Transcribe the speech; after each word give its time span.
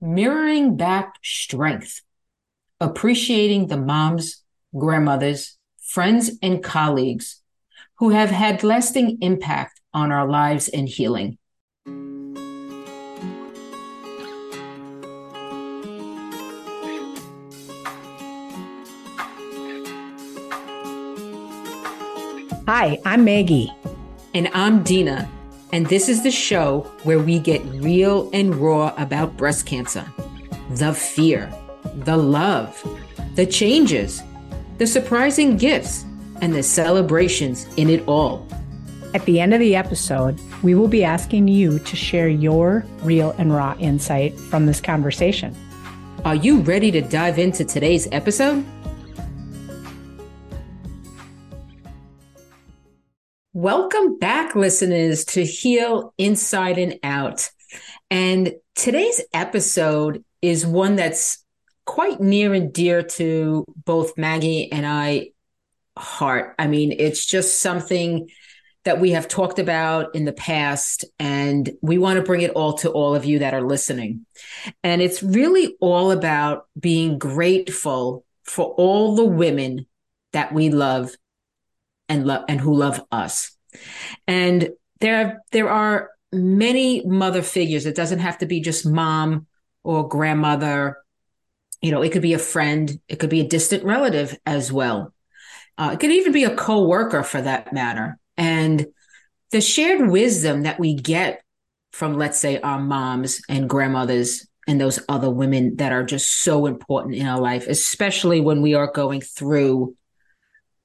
mirroring 0.00 0.76
back 0.76 1.16
strength, 1.22 2.00
appreciating 2.80 3.66
the 3.66 3.76
moms, 3.76 4.42
grandmothers, 4.76 5.58
friends, 5.78 6.30
and 6.42 6.62
colleagues 6.62 7.42
who 7.98 8.10
have 8.10 8.30
had 8.30 8.64
lasting 8.64 9.18
impact 9.20 9.80
on 9.92 10.10
our 10.10 10.26
lives 10.26 10.68
and 10.68 10.88
healing. 10.88 11.36
Hi, 22.66 22.98
I'm 23.04 23.24
Maggie. 23.24 23.70
And 24.32 24.48
I'm 24.54 24.84
Dina. 24.84 25.28
And 25.72 25.86
this 25.86 26.08
is 26.08 26.22
the 26.22 26.30
show 26.30 26.80
where 27.04 27.18
we 27.20 27.38
get 27.38 27.64
real 27.66 28.28
and 28.32 28.54
raw 28.54 28.94
about 28.96 29.36
breast 29.36 29.66
cancer 29.66 30.04
the 30.70 30.94
fear, 30.94 31.52
the 31.94 32.16
love, 32.16 32.80
the 33.34 33.46
changes, 33.46 34.22
the 34.78 34.86
surprising 34.86 35.56
gifts, 35.56 36.04
and 36.40 36.54
the 36.54 36.62
celebrations 36.62 37.66
in 37.76 37.90
it 37.90 38.06
all. 38.06 38.46
At 39.12 39.24
the 39.24 39.40
end 39.40 39.52
of 39.52 39.60
the 39.60 39.74
episode, 39.74 40.40
we 40.62 40.76
will 40.76 40.88
be 40.88 41.02
asking 41.02 41.48
you 41.48 41.80
to 41.80 41.96
share 41.96 42.28
your 42.28 42.84
real 43.02 43.34
and 43.38 43.52
raw 43.52 43.74
insight 43.80 44.38
from 44.38 44.66
this 44.66 44.80
conversation. 44.80 45.56
Are 46.24 46.36
you 46.36 46.60
ready 46.60 46.90
to 46.92 47.00
dive 47.00 47.38
into 47.38 47.64
today's 47.64 48.06
episode? 48.12 48.64
Welcome 53.62 54.18
back, 54.18 54.56
listeners, 54.56 55.26
to 55.26 55.44
Heal 55.44 56.14
Inside 56.16 56.78
and 56.78 56.98
Out. 57.02 57.50
And 58.10 58.54
today's 58.74 59.20
episode 59.34 60.24
is 60.40 60.64
one 60.64 60.96
that's 60.96 61.44
quite 61.84 62.22
near 62.22 62.54
and 62.54 62.72
dear 62.72 63.02
to 63.02 63.66
both 63.84 64.16
Maggie 64.16 64.72
and 64.72 64.86
I 64.86 65.32
heart. 65.94 66.54
I 66.58 66.68
mean, 66.68 66.90
it's 66.98 67.26
just 67.26 67.60
something 67.60 68.30
that 68.84 68.98
we 68.98 69.10
have 69.10 69.28
talked 69.28 69.58
about 69.58 70.14
in 70.14 70.24
the 70.24 70.32
past, 70.32 71.04
and 71.18 71.70
we 71.82 71.98
want 71.98 72.16
to 72.16 72.24
bring 72.24 72.40
it 72.40 72.52
all 72.52 72.78
to 72.78 72.88
all 72.90 73.14
of 73.14 73.26
you 73.26 73.40
that 73.40 73.52
are 73.52 73.60
listening. 73.60 74.24
And 74.82 75.02
it's 75.02 75.22
really 75.22 75.76
all 75.82 76.12
about 76.12 76.64
being 76.78 77.18
grateful 77.18 78.24
for 78.42 78.72
all 78.78 79.16
the 79.16 79.26
women 79.26 79.84
that 80.32 80.54
we 80.54 80.70
love 80.70 81.10
and 82.10 82.26
love 82.26 82.44
and 82.48 82.60
who 82.60 82.74
love 82.74 83.00
us. 83.10 83.56
And 84.26 84.68
there 85.00 85.42
there 85.52 85.70
are 85.70 86.10
many 86.32 87.06
mother 87.06 87.40
figures. 87.40 87.86
It 87.86 87.96
doesn't 87.96 88.18
have 88.18 88.38
to 88.38 88.46
be 88.46 88.60
just 88.60 88.84
mom 88.84 89.46
or 89.82 90.06
grandmother. 90.06 90.98
You 91.80 91.92
know, 91.92 92.02
it 92.02 92.12
could 92.12 92.20
be 92.20 92.34
a 92.34 92.38
friend, 92.38 93.00
it 93.08 93.18
could 93.18 93.30
be 93.30 93.40
a 93.40 93.48
distant 93.48 93.84
relative 93.84 94.38
as 94.44 94.70
well. 94.70 95.14
Uh, 95.78 95.92
it 95.94 96.00
could 96.00 96.10
even 96.10 96.32
be 96.32 96.44
a 96.44 96.54
co-worker 96.54 97.22
for 97.22 97.40
that 97.40 97.72
matter. 97.72 98.18
And 98.36 98.86
the 99.50 99.62
shared 99.62 100.10
wisdom 100.10 100.64
that 100.64 100.78
we 100.78 100.94
get 100.94 101.42
from, 101.92 102.18
let's 102.18 102.38
say, 102.38 102.60
our 102.60 102.78
moms 102.78 103.40
and 103.48 103.68
grandmothers 103.68 104.46
and 104.68 104.78
those 104.78 105.00
other 105.08 105.30
women 105.30 105.76
that 105.76 105.92
are 105.92 106.04
just 106.04 106.42
so 106.42 106.66
important 106.66 107.14
in 107.14 107.26
our 107.26 107.40
life, 107.40 107.66
especially 107.66 108.40
when 108.40 108.60
we 108.60 108.74
are 108.74 108.92
going 108.92 109.22
through 109.22 109.96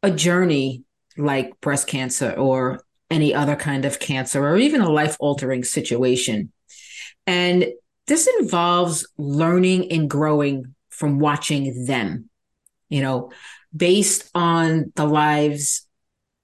a 0.01 0.09
journey 0.09 0.84
like 1.17 1.59
breast 1.61 1.87
cancer 1.87 2.31
or 2.31 2.79
any 3.09 3.33
other 3.33 3.55
kind 3.55 3.85
of 3.85 3.99
cancer 3.99 4.45
or 4.45 4.57
even 4.57 4.81
a 4.81 4.89
life 4.89 5.15
altering 5.19 5.63
situation. 5.63 6.51
And 7.27 7.67
this 8.07 8.27
involves 8.39 9.07
learning 9.17 9.91
and 9.91 10.09
growing 10.09 10.75
from 10.89 11.19
watching 11.19 11.85
them, 11.85 12.29
you 12.89 13.01
know, 13.01 13.31
based 13.75 14.29
on 14.33 14.91
the 14.95 15.05
lives 15.05 15.87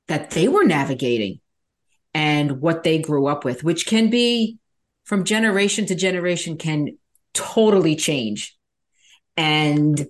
that 0.07 0.31
they 0.31 0.47
were 0.47 0.63
navigating 0.63 1.39
and 2.13 2.61
what 2.61 2.83
they 2.83 2.99
grew 2.99 3.27
up 3.27 3.45
with, 3.45 3.63
which 3.63 3.85
can 3.85 4.09
be 4.09 4.57
from 5.05 5.23
generation 5.23 5.85
to 5.85 5.95
generation, 5.95 6.57
can 6.57 6.97
totally 7.33 7.95
change. 7.95 8.57
And 9.37 10.07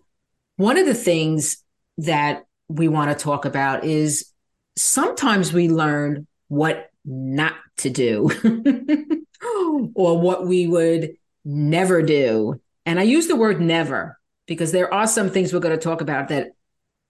one 0.57 0.77
of 0.77 0.85
the 0.85 0.95
things 0.95 1.63
that 1.99 2.43
we 2.67 2.87
want 2.87 3.15
to 3.15 3.23
talk 3.23 3.45
about 3.45 3.83
is 3.83 4.30
sometimes 4.75 5.53
we 5.53 5.69
learn 5.69 6.27
what 6.47 6.89
not 7.05 7.53
to 7.77 7.89
do 7.89 8.29
or 9.95 10.19
what 10.19 10.45
we 10.45 10.67
would 10.67 11.13
never 11.43 12.01
do. 12.01 12.61
And 12.85 12.99
I 12.99 13.03
use 13.03 13.27
the 13.27 13.35
word 13.35 13.61
never 13.61 14.19
because 14.47 14.71
there 14.71 14.93
are 14.93 15.07
some 15.07 15.29
things 15.29 15.53
we're 15.53 15.59
going 15.59 15.77
to 15.77 15.83
talk 15.83 16.01
about 16.01 16.29
that 16.29 16.49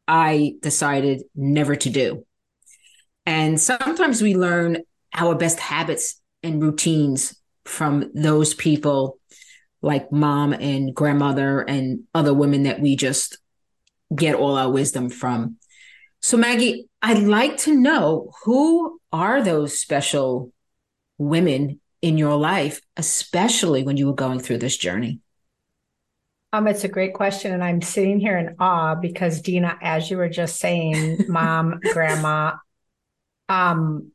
I 0.07 0.55
decided 0.61 1.23
never 1.35 1.75
to 1.75 1.89
do. 1.89 2.25
And 3.25 3.59
sometimes 3.59 4.21
we 4.21 4.35
learn 4.35 4.77
our 5.13 5.35
best 5.35 5.59
habits 5.59 6.19
and 6.43 6.61
routines 6.61 7.35
from 7.65 8.11
those 8.13 8.53
people 8.53 9.19
like 9.81 10.11
mom 10.11 10.53
and 10.53 10.93
grandmother 10.93 11.61
and 11.61 12.01
other 12.13 12.33
women 12.33 12.63
that 12.63 12.79
we 12.79 12.95
just 12.95 13.37
get 14.15 14.35
all 14.35 14.57
our 14.57 14.69
wisdom 14.69 15.09
from. 15.09 15.57
So, 16.21 16.37
Maggie, 16.37 16.87
I'd 17.01 17.23
like 17.23 17.57
to 17.59 17.75
know 17.75 18.31
who 18.43 18.99
are 19.11 19.43
those 19.43 19.79
special 19.79 20.51
women 21.17 21.79
in 22.01 22.17
your 22.17 22.35
life, 22.35 22.81
especially 22.97 23.83
when 23.83 23.97
you 23.97 24.07
were 24.07 24.13
going 24.13 24.39
through 24.39 24.57
this 24.57 24.77
journey? 24.77 25.19
Um, 26.53 26.67
it's 26.67 26.83
a 26.83 26.89
great 26.89 27.13
question. 27.13 27.53
And 27.53 27.63
I'm 27.63 27.81
sitting 27.81 28.19
here 28.19 28.37
in 28.37 28.55
awe 28.59 28.95
because 28.95 29.41
Dina, 29.41 29.77
as 29.81 30.09
you 30.09 30.17
were 30.17 30.29
just 30.29 30.59
saying, 30.59 31.25
mom, 31.29 31.79
grandma, 31.93 32.53
um, 33.47 34.11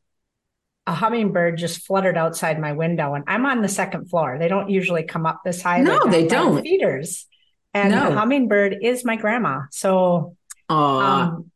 a 0.85 0.93
hummingbird 0.93 1.57
just 1.57 1.85
fluttered 1.85 2.17
outside 2.17 2.59
my 2.59 2.73
window 2.73 3.13
and 3.13 3.23
I'm 3.27 3.45
on 3.45 3.61
the 3.61 3.67
second 3.67 4.09
floor. 4.09 4.37
They 4.39 4.47
don't 4.47 4.69
usually 4.69 5.03
come 5.03 5.25
up 5.25 5.41
this 5.43 5.61
high. 5.61 5.81
No, 5.81 6.07
they 6.07 6.27
don't. 6.27 6.61
Feeders. 6.61 7.25
And 7.73 7.91
no. 7.91 8.09
the 8.09 8.15
hummingbird 8.15 8.77
is 8.81 9.03
my 9.03 9.17
grandma. 9.17 9.61
So 9.71 10.37
um, 10.69 11.51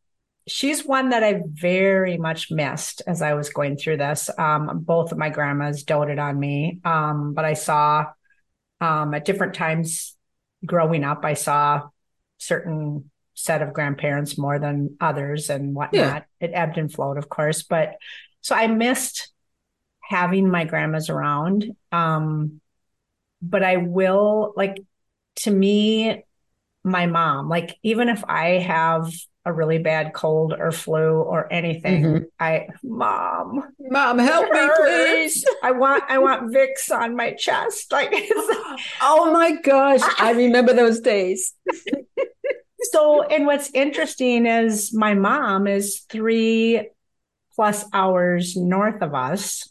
she's 0.46 0.84
one 0.84 1.10
that 1.10 1.22
I 1.22 1.42
very 1.46 2.18
much 2.18 2.50
missed 2.50 3.02
as 3.06 3.22
I 3.22 3.34
was 3.34 3.50
going 3.50 3.76
through 3.76 3.98
this. 3.98 4.30
Um, 4.38 4.80
both 4.82 5.12
of 5.12 5.18
my 5.18 5.30
grandmas 5.30 5.84
doted 5.84 6.18
on 6.18 6.38
me, 6.38 6.80
um, 6.84 7.34
but 7.34 7.44
I 7.44 7.54
saw 7.54 8.06
um, 8.80 9.14
at 9.14 9.24
different 9.24 9.54
times 9.54 10.16
growing 10.64 11.04
up, 11.04 11.24
I 11.24 11.34
saw 11.34 11.82
certain 12.38 13.10
set 13.34 13.62
of 13.62 13.72
grandparents 13.72 14.36
more 14.36 14.58
than 14.58 14.96
others 15.00 15.50
and 15.50 15.74
whatnot. 15.74 15.92
Yeah. 15.92 16.22
It 16.40 16.50
ebbed 16.52 16.78
and 16.78 16.92
flowed, 16.92 17.18
of 17.18 17.28
course, 17.28 17.62
but 17.62 17.96
so 18.40 18.54
I 18.54 18.66
missed 18.66 19.30
having 20.02 20.50
my 20.50 20.64
grandmas 20.64 21.08
around. 21.08 21.76
Um, 21.92 22.60
but 23.40 23.62
I 23.62 23.76
will 23.78 24.52
like 24.56 24.76
to 25.36 25.50
me, 25.50 26.24
my 26.84 27.06
mom, 27.06 27.48
like 27.48 27.76
even 27.82 28.08
if 28.08 28.24
I 28.28 28.58
have 28.58 29.10
a 29.44 29.52
really 29.52 29.78
bad 29.78 30.12
cold 30.12 30.54
or 30.56 30.70
flu 30.70 31.20
or 31.20 31.52
anything, 31.52 32.02
mm-hmm. 32.04 32.24
I 32.38 32.68
mom, 32.82 33.72
mom, 33.80 34.18
help 34.18 34.50
me, 34.50 34.68
please. 34.76 35.44
I 35.62 35.72
want 35.72 36.04
I 36.08 36.18
want 36.18 36.52
Vicks 36.52 36.90
on 36.90 37.16
my 37.16 37.32
chest. 37.32 37.92
Like 38.02 38.14
oh 39.00 39.30
my 39.32 39.56
gosh, 39.62 40.00
I 40.18 40.32
remember 40.32 40.72
those 40.72 41.00
days. 41.00 41.54
so, 42.80 43.22
and 43.22 43.46
what's 43.46 43.70
interesting 43.74 44.46
is 44.46 44.94
my 44.94 45.14
mom 45.14 45.66
is 45.66 46.00
three 46.08 46.88
plus 47.54 47.84
hours 47.92 48.56
north 48.56 49.02
of 49.02 49.14
us. 49.14 49.68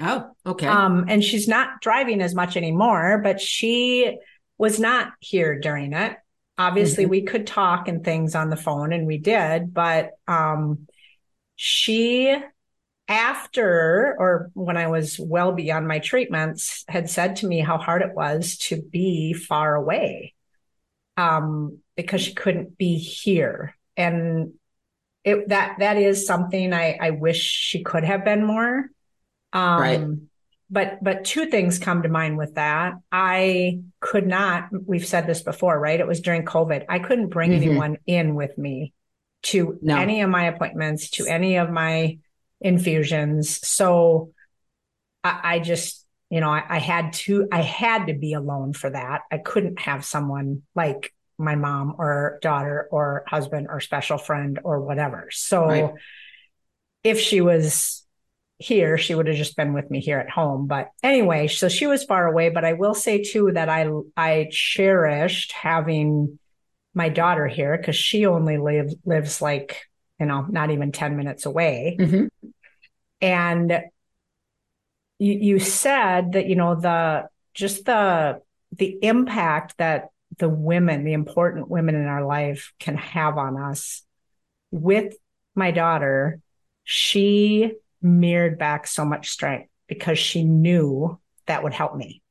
Oh, 0.00 0.30
okay. 0.44 0.66
Um, 0.66 1.04
and 1.08 1.22
she's 1.22 1.46
not 1.46 1.80
driving 1.80 2.20
as 2.20 2.34
much 2.34 2.56
anymore, 2.56 3.20
but 3.22 3.40
she 3.40 4.18
was 4.58 4.80
not 4.80 5.12
here 5.20 5.60
during 5.60 5.92
it 5.92 6.16
obviously 6.62 7.04
mm-hmm. 7.04 7.10
we 7.10 7.22
could 7.22 7.46
talk 7.46 7.88
and 7.88 8.04
things 8.04 8.34
on 8.34 8.50
the 8.50 8.56
phone 8.56 8.92
and 8.92 9.06
we 9.06 9.18
did 9.18 9.72
but 9.72 10.10
um 10.28 10.86
she 11.56 12.36
after 13.08 14.16
or 14.18 14.50
when 14.54 14.76
i 14.76 14.86
was 14.86 15.18
well 15.18 15.52
beyond 15.52 15.86
my 15.86 15.98
treatments 15.98 16.84
had 16.88 17.10
said 17.10 17.36
to 17.36 17.46
me 17.46 17.60
how 17.60 17.78
hard 17.78 18.02
it 18.02 18.14
was 18.14 18.56
to 18.56 18.80
be 18.80 19.32
far 19.32 19.74
away 19.74 20.34
um 21.16 21.78
because 21.96 22.22
she 22.22 22.34
couldn't 22.34 22.76
be 22.78 22.96
here. 22.96 23.76
And 23.96 24.54
it 25.24 25.50
that 25.50 25.76
that 25.78 25.96
is 25.96 26.26
something 26.26 26.72
i 26.72 26.98
i 27.00 27.10
wish 27.10 27.40
she 27.40 27.82
could 27.82 28.04
have 28.04 28.24
been 28.24 28.44
more. 28.44 28.90
Um 29.52 29.80
right 29.80 30.08
but 30.72 30.98
but 31.04 31.24
two 31.24 31.46
things 31.46 31.78
come 31.78 32.02
to 32.02 32.08
mind 32.08 32.36
with 32.36 32.54
that 32.56 32.94
i 33.12 33.78
could 34.00 34.26
not 34.26 34.68
we've 34.86 35.06
said 35.06 35.26
this 35.26 35.42
before 35.42 35.78
right 35.78 36.00
it 36.00 36.06
was 36.06 36.20
during 36.20 36.44
covid 36.44 36.84
i 36.88 36.98
couldn't 36.98 37.28
bring 37.28 37.50
mm-hmm. 37.50 37.62
anyone 37.62 37.98
in 38.06 38.34
with 38.34 38.56
me 38.58 38.92
to 39.42 39.78
no. 39.82 39.96
any 39.96 40.22
of 40.22 40.30
my 40.30 40.46
appointments 40.46 41.10
to 41.10 41.26
any 41.26 41.56
of 41.56 41.70
my 41.70 42.18
infusions 42.60 43.64
so 43.66 44.32
I, 45.24 45.40
I, 45.42 45.58
just 45.60 46.04
you 46.30 46.40
know, 46.40 46.50
I, 46.50 46.64
I 46.68 46.78
had 46.78 47.12
to, 47.12 47.46
I 47.52 47.60
had 47.60 48.06
to 48.06 48.14
be 48.14 48.32
alone 48.32 48.72
for 48.72 48.88
that. 48.88 49.22
I 49.30 49.38
couldn't 49.38 49.78
have 49.80 50.04
someone 50.04 50.62
like 50.74 51.12
my 51.38 51.56
mom 51.56 51.96
or 51.98 52.38
daughter 52.40 52.88
or 52.90 53.24
husband 53.26 53.66
or 53.68 53.80
special 53.80 54.18
friend 54.18 54.58
or 54.64 54.80
whatever. 54.80 55.28
So 55.30 55.66
right. 55.66 55.92
if 57.04 57.20
she 57.20 57.40
was 57.40 58.01
here, 58.62 58.96
she 58.96 59.14
would 59.14 59.26
have 59.26 59.36
just 59.36 59.56
been 59.56 59.72
with 59.72 59.90
me 59.90 60.00
here 60.00 60.18
at 60.18 60.30
home. 60.30 60.66
But 60.66 60.90
anyway, 61.02 61.48
so 61.48 61.68
she 61.68 61.86
was 61.86 62.04
far 62.04 62.26
away. 62.26 62.48
But 62.48 62.64
I 62.64 62.74
will 62.74 62.94
say 62.94 63.22
too 63.22 63.52
that 63.52 63.68
I 63.68 63.88
I 64.16 64.48
cherished 64.50 65.52
having 65.52 66.38
my 66.94 67.08
daughter 67.08 67.46
here 67.46 67.76
because 67.76 67.96
she 67.96 68.26
only 68.26 68.58
lives 68.58 68.94
lives 69.04 69.42
like 69.42 69.82
you 70.20 70.26
know 70.26 70.46
not 70.48 70.70
even 70.70 70.92
ten 70.92 71.16
minutes 71.16 71.46
away, 71.46 71.96
mm-hmm. 71.98 72.26
and 73.20 73.80
you 75.18 75.32
you 75.32 75.58
said 75.58 76.32
that 76.32 76.46
you 76.46 76.56
know 76.56 76.74
the 76.74 77.28
just 77.54 77.84
the 77.84 78.40
the 78.72 78.98
impact 79.02 79.76
that 79.78 80.08
the 80.38 80.48
women, 80.48 81.04
the 81.04 81.12
important 81.12 81.68
women 81.68 81.94
in 81.94 82.06
our 82.06 82.24
life 82.24 82.72
can 82.78 82.96
have 82.96 83.36
on 83.36 83.60
us. 83.60 84.02
With 84.70 85.14
my 85.54 85.70
daughter, 85.70 86.40
she 86.84 87.72
mirrored 88.02 88.58
back 88.58 88.86
so 88.86 89.04
much 89.04 89.30
strength 89.30 89.68
because 89.86 90.18
she 90.18 90.44
knew 90.44 91.18
that 91.46 91.62
would 91.62 91.74
help 91.74 91.96
me. 91.96 92.22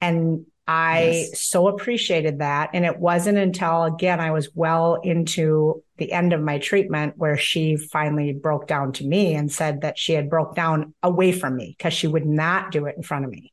And 0.00 0.46
I 0.66 1.26
yes. 1.30 1.40
so 1.42 1.68
appreciated 1.68 2.38
that. 2.38 2.70
And 2.74 2.84
it 2.84 2.98
wasn't 2.98 3.38
until, 3.38 3.84
again, 3.84 4.20
I 4.20 4.30
was 4.30 4.50
well 4.54 5.00
into 5.02 5.82
the 5.96 6.12
end 6.12 6.32
of 6.32 6.40
my 6.40 6.58
treatment 6.58 7.14
where 7.16 7.36
she 7.36 7.76
finally 7.76 8.32
broke 8.32 8.68
down 8.68 8.92
to 8.94 9.06
me 9.06 9.34
and 9.34 9.50
said 9.50 9.80
that 9.80 9.98
she 9.98 10.12
had 10.12 10.30
broke 10.30 10.54
down 10.54 10.94
away 11.02 11.32
from 11.32 11.56
me 11.56 11.74
because 11.76 11.92
she 11.92 12.06
would 12.06 12.24
not 12.24 12.70
do 12.70 12.86
it 12.86 12.96
in 12.96 13.02
front 13.02 13.24
of 13.24 13.30
me. 13.30 13.52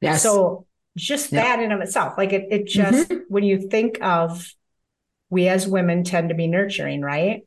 Yes. 0.00 0.22
So 0.22 0.66
just 0.96 1.30
that 1.32 1.60
in 1.60 1.70
of 1.70 1.80
itself, 1.80 2.14
like 2.16 2.32
it, 2.32 2.46
it 2.50 2.66
just, 2.66 3.10
mm-hmm. 3.10 3.24
when 3.28 3.44
you 3.44 3.68
think 3.68 3.98
of 4.02 4.52
we 5.28 5.48
as 5.48 5.66
women 5.66 6.04
tend 6.04 6.30
to 6.30 6.34
be 6.34 6.46
nurturing, 6.46 7.00
right? 7.02 7.46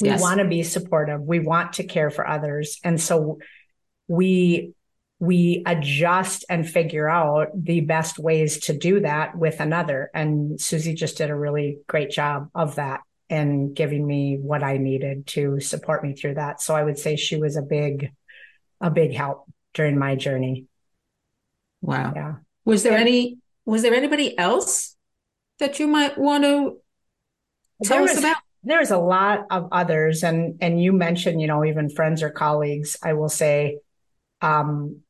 We 0.00 0.08
yes. 0.08 0.20
want 0.20 0.38
to 0.40 0.46
be 0.46 0.62
supportive. 0.62 1.20
We 1.20 1.40
want 1.40 1.74
to 1.74 1.84
care 1.84 2.10
for 2.10 2.26
others. 2.26 2.78
And 2.84 3.00
so 3.00 3.38
we, 4.06 4.72
we 5.18 5.62
adjust 5.66 6.44
and 6.48 6.68
figure 6.68 7.08
out 7.08 7.48
the 7.54 7.80
best 7.80 8.18
ways 8.18 8.58
to 8.66 8.76
do 8.76 9.00
that 9.00 9.36
with 9.36 9.60
another. 9.60 10.10
And 10.14 10.60
Susie 10.60 10.94
just 10.94 11.18
did 11.18 11.30
a 11.30 11.34
really 11.34 11.78
great 11.88 12.10
job 12.10 12.48
of 12.54 12.76
that 12.76 13.00
and 13.28 13.74
giving 13.74 14.06
me 14.06 14.38
what 14.40 14.62
I 14.62 14.76
needed 14.76 15.26
to 15.28 15.60
support 15.60 16.02
me 16.02 16.14
through 16.14 16.34
that. 16.34 16.60
So 16.62 16.74
I 16.74 16.82
would 16.82 16.98
say 16.98 17.16
she 17.16 17.36
was 17.36 17.56
a 17.56 17.62
big, 17.62 18.12
a 18.80 18.90
big 18.90 19.12
help 19.12 19.50
during 19.74 19.98
my 19.98 20.14
journey. 20.14 20.66
Wow. 21.80 22.12
Yeah. 22.14 22.34
Was 22.64 22.82
there 22.82 22.96
any 22.96 23.38
was 23.64 23.82
there 23.82 23.94
anybody 23.94 24.36
else 24.38 24.96
that 25.58 25.78
you 25.78 25.86
might 25.86 26.16
want 26.16 26.44
to 26.44 26.80
tell 27.84 28.04
us 28.04 28.18
about? 28.18 28.36
There's 28.62 28.90
a 28.90 28.98
lot 28.98 29.46
of 29.50 29.68
others 29.72 30.22
and 30.22 30.58
and 30.60 30.82
you 30.82 30.92
mentioned, 30.92 31.40
you 31.40 31.46
know, 31.46 31.64
even 31.64 31.90
friends 31.90 32.22
or 32.22 32.30
colleagues, 32.30 32.96
I 33.02 33.14
will 33.14 33.28
say 33.28 33.78
um 34.40 35.00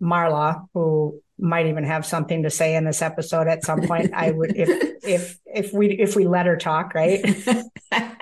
Marla, 0.00 0.66
who 0.74 1.20
might 1.38 1.66
even 1.66 1.84
have 1.84 2.04
something 2.04 2.42
to 2.42 2.50
say 2.50 2.74
in 2.74 2.84
this 2.84 3.02
episode 3.02 3.48
at 3.48 3.64
some 3.64 3.82
point. 3.82 4.12
I 4.14 4.30
would 4.30 4.56
if 4.56 4.68
if 5.04 5.38
if 5.46 5.72
we 5.72 5.90
if 5.90 6.16
we 6.16 6.26
let 6.26 6.46
her 6.46 6.56
talk, 6.56 6.94
right? 6.94 7.20
but 7.90 8.12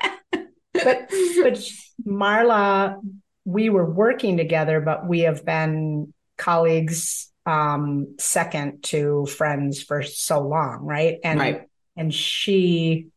but 0.73 1.71
Marla, 2.07 3.01
we 3.45 3.71
were 3.71 3.91
working 3.91 4.37
together, 4.37 4.81
but 4.81 5.07
we 5.07 5.21
have 5.21 5.45
been 5.45 6.13
colleagues 6.37 7.33
um, 7.47 8.17
second 8.19 8.83
to 8.83 9.27
friends 9.27 9.83
for 9.83 10.03
so 10.03 10.41
long, 10.41 10.81
right? 10.83 11.19
And 11.23 11.41
right. 11.41 11.63
and 11.97 12.13
she 12.13 13.09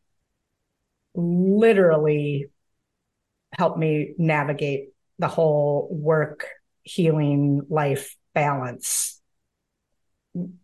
literally 1.19 2.48
helped 3.51 3.77
me 3.77 4.13
navigate 4.18 4.89
the 5.18 5.27
whole 5.27 5.89
work 5.92 6.48
healing 6.83 7.62
life 7.69 8.16
balance 8.33 9.19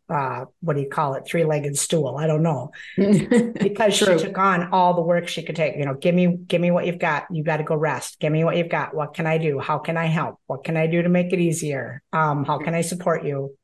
uh, 0.09 0.45
what 0.61 0.75
do 0.75 0.81
you 0.81 0.89
call 0.89 1.15
it? 1.15 1.25
Three 1.25 1.43
legged 1.43 1.77
stool. 1.77 2.17
I 2.17 2.27
don't 2.27 2.43
know. 2.43 2.71
because 2.97 3.95
she 3.95 4.05
took 4.05 4.37
on 4.37 4.69
all 4.71 4.93
the 4.93 5.01
work 5.01 5.27
she 5.27 5.43
could 5.43 5.55
take. 5.55 5.75
You 5.75 5.85
know, 5.85 5.95
give 5.95 6.13
me, 6.13 6.37
give 6.37 6.61
me 6.61 6.71
what 6.71 6.85
you've 6.85 6.99
got. 6.99 7.25
You 7.31 7.43
got 7.43 7.57
to 7.57 7.63
go 7.63 7.75
rest. 7.75 8.19
Give 8.19 8.31
me 8.31 8.43
what 8.43 8.57
you've 8.57 8.69
got. 8.69 8.93
What 8.93 9.13
can 9.13 9.25
I 9.25 9.37
do? 9.37 9.59
How 9.59 9.79
can 9.79 9.97
I 9.97 10.05
help? 10.05 10.39
What 10.45 10.63
can 10.63 10.77
I 10.77 10.87
do 10.87 11.01
to 11.01 11.09
make 11.09 11.33
it 11.33 11.39
easier? 11.39 12.03
Um, 12.13 12.45
how 12.45 12.59
can 12.59 12.75
I 12.75 12.81
support 12.81 13.25
you? 13.25 13.55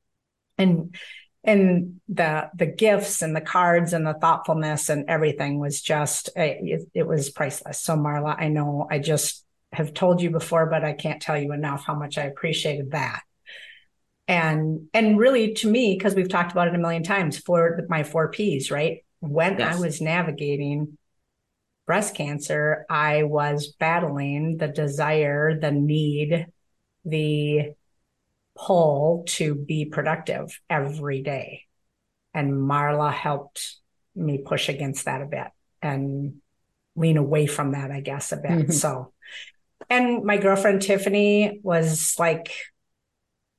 And, 0.57 0.95
and 1.43 1.99
the, 2.07 2.49
the 2.55 2.67
gifts 2.67 3.21
and 3.21 3.35
the 3.35 3.41
cards 3.41 3.93
and 3.93 4.05
the 4.05 4.13
thoughtfulness 4.13 4.89
and 4.89 5.09
everything 5.09 5.59
was 5.59 5.81
just, 5.81 6.29
eh, 6.35 6.55
it, 6.61 6.81
it 6.93 7.07
was 7.07 7.29
priceless. 7.29 7.81
So 7.81 7.95
Marla, 7.95 8.35
I 8.37 8.47
know 8.49 8.87
I 8.89 8.99
just 8.99 9.43
have 9.73 9.93
told 9.93 10.21
you 10.21 10.29
before, 10.29 10.67
but 10.67 10.83
I 10.83 10.93
can't 10.93 11.21
tell 11.21 11.37
you 11.37 11.51
enough 11.51 11.85
how 11.85 11.95
much 11.95 12.17
I 12.17 12.23
appreciated 12.23 12.91
that 12.91 13.21
and 14.31 14.87
and 14.93 15.19
really 15.19 15.53
to 15.53 15.69
me 15.69 15.95
because 15.95 16.15
we've 16.15 16.29
talked 16.29 16.53
about 16.53 16.69
it 16.69 16.75
a 16.75 16.77
million 16.77 17.03
times 17.03 17.37
for 17.37 17.81
my 17.89 18.03
four 18.03 18.29
p's 18.29 18.71
right 18.71 19.03
when 19.19 19.59
yes. 19.59 19.75
i 19.75 19.79
was 19.79 19.99
navigating 19.99 20.97
breast 21.85 22.15
cancer 22.15 22.85
i 22.89 23.23
was 23.23 23.75
battling 23.79 24.55
the 24.55 24.69
desire 24.69 25.59
the 25.59 25.71
need 25.71 26.47
the 27.03 27.71
pull 28.57 29.23
to 29.27 29.55
be 29.55 29.85
productive 29.85 30.59
every 30.69 31.21
day 31.21 31.63
and 32.33 32.53
marla 32.53 33.11
helped 33.11 33.77
me 34.15 34.37
push 34.37 34.69
against 34.69 35.05
that 35.05 35.21
a 35.21 35.25
bit 35.25 35.47
and 35.81 36.41
lean 36.95 37.17
away 37.17 37.47
from 37.47 37.71
that 37.71 37.91
i 37.91 38.01
guess 38.01 38.31
a 38.31 38.37
bit 38.37 38.51
mm-hmm. 38.51 38.71
so 38.71 39.13
and 39.89 40.23
my 40.23 40.37
girlfriend 40.37 40.81
tiffany 40.81 41.59
was 41.63 42.15
like 42.19 42.51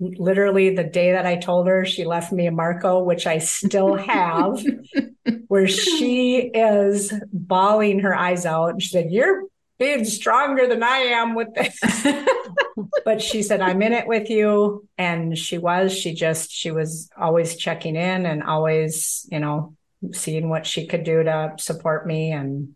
literally 0.02 0.74
the 0.74 0.84
day 0.84 1.12
that 1.12 1.26
I 1.26 1.36
told 1.36 1.66
her 1.66 1.84
she 1.84 2.04
left 2.04 2.32
me 2.32 2.46
a 2.46 2.52
Marco, 2.52 3.02
which 3.02 3.26
I 3.26 3.38
still 3.38 3.94
have, 3.94 4.64
where 5.48 5.68
she 5.68 6.38
is 6.38 7.12
bawling 7.32 8.00
her 8.00 8.14
eyes 8.14 8.46
out. 8.46 8.70
And 8.70 8.82
she 8.82 8.88
said, 8.88 9.10
You're 9.10 9.44
being 9.78 10.04
stronger 10.04 10.66
than 10.66 10.82
I 10.82 10.98
am 10.98 11.34
with 11.34 11.54
this. 11.54 11.78
but 13.04 13.20
she 13.20 13.42
said, 13.42 13.60
I'm 13.60 13.82
in 13.82 13.92
it 13.92 14.06
with 14.06 14.30
you. 14.30 14.88
And 14.96 15.36
she 15.36 15.58
was, 15.58 15.96
she 15.96 16.14
just, 16.14 16.50
she 16.50 16.70
was 16.70 17.10
always 17.16 17.56
checking 17.56 17.96
in 17.96 18.26
and 18.26 18.42
always, 18.42 19.26
you 19.30 19.40
know, 19.40 19.76
seeing 20.12 20.48
what 20.48 20.66
she 20.66 20.86
could 20.86 21.04
do 21.04 21.22
to 21.22 21.54
support 21.58 22.06
me 22.06 22.32
and 22.32 22.74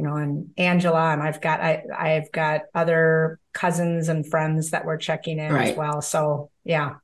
you 0.00 0.06
know, 0.06 0.16
and 0.16 0.48
Angela, 0.56 1.12
and 1.12 1.22
I've 1.22 1.42
got 1.42 1.60
I 1.60 1.82
I've 1.94 2.32
got 2.32 2.62
other 2.74 3.38
cousins 3.52 4.08
and 4.08 4.26
friends 4.26 4.70
that 4.70 4.86
were 4.86 4.96
checking 4.96 5.38
in 5.38 5.52
right. 5.52 5.68
as 5.68 5.76
well. 5.76 6.00
So 6.00 6.50
yeah. 6.64 6.94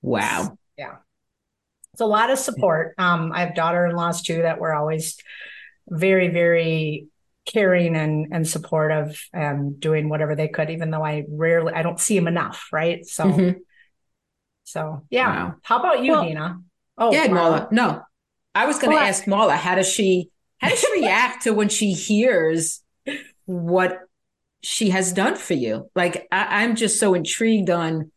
Wow. 0.00 0.56
Yeah. 0.78 0.98
It's 1.92 2.00
a 2.00 2.06
lot 2.06 2.30
of 2.30 2.38
support. 2.38 2.94
Um, 2.98 3.32
I 3.32 3.40
have 3.40 3.56
daughter-in-laws 3.56 4.22
too 4.22 4.42
that 4.42 4.60
were 4.60 4.72
always 4.72 5.16
very, 5.88 6.28
very 6.28 7.08
caring 7.52 7.96
and 7.96 8.28
and 8.32 8.48
supportive 8.48 9.22
and 9.32 9.78
doing 9.78 10.08
whatever 10.08 10.34
they 10.34 10.48
could, 10.48 10.70
even 10.70 10.90
though 10.90 11.04
I 11.04 11.24
rarely 11.28 11.72
I 11.72 11.82
don't 11.82 12.00
see 12.00 12.16
them 12.16 12.28
enough, 12.28 12.68
right? 12.72 13.04
So 13.06 13.24
mm-hmm. 13.24 13.58
so 14.64 15.04
yeah. 15.10 15.28
Wow. 15.28 15.54
How 15.62 15.78
about 15.78 16.02
you, 16.02 16.12
well, 16.12 16.24
Dina? 16.24 16.60
Oh 16.98 17.12
yeah, 17.12 17.26
Marla. 17.28 17.70
No. 17.72 18.02
I 18.54 18.66
was 18.66 18.78
gonna 18.78 18.94
well, 18.94 19.04
ask 19.04 19.24
Marla, 19.24 19.56
how 19.56 19.74
does 19.74 19.88
she 19.88 20.30
how 20.58 20.68
does 20.68 20.80
she 20.80 20.92
react 21.00 21.44
to 21.44 21.52
when 21.52 21.68
she 21.68 21.92
hears 21.92 22.82
what 23.46 24.00
she 24.62 24.90
has 24.90 25.12
done 25.12 25.36
for 25.36 25.54
you? 25.54 25.90
Like, 25.94 26.26
I, 26.30 26.64
am 26.64 26.76
just 26.76 26.98
so 26.98 27.14
intrigued 27.14 27.70
on 27.70 28.12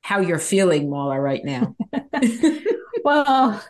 how 0.00 0.20
you're 0.20 0.38
feeling, 0.38 0.88
Marla, 0.88 1.22
right 1.22 1.44
now. 1.44 1.76
well, 3.04 3.62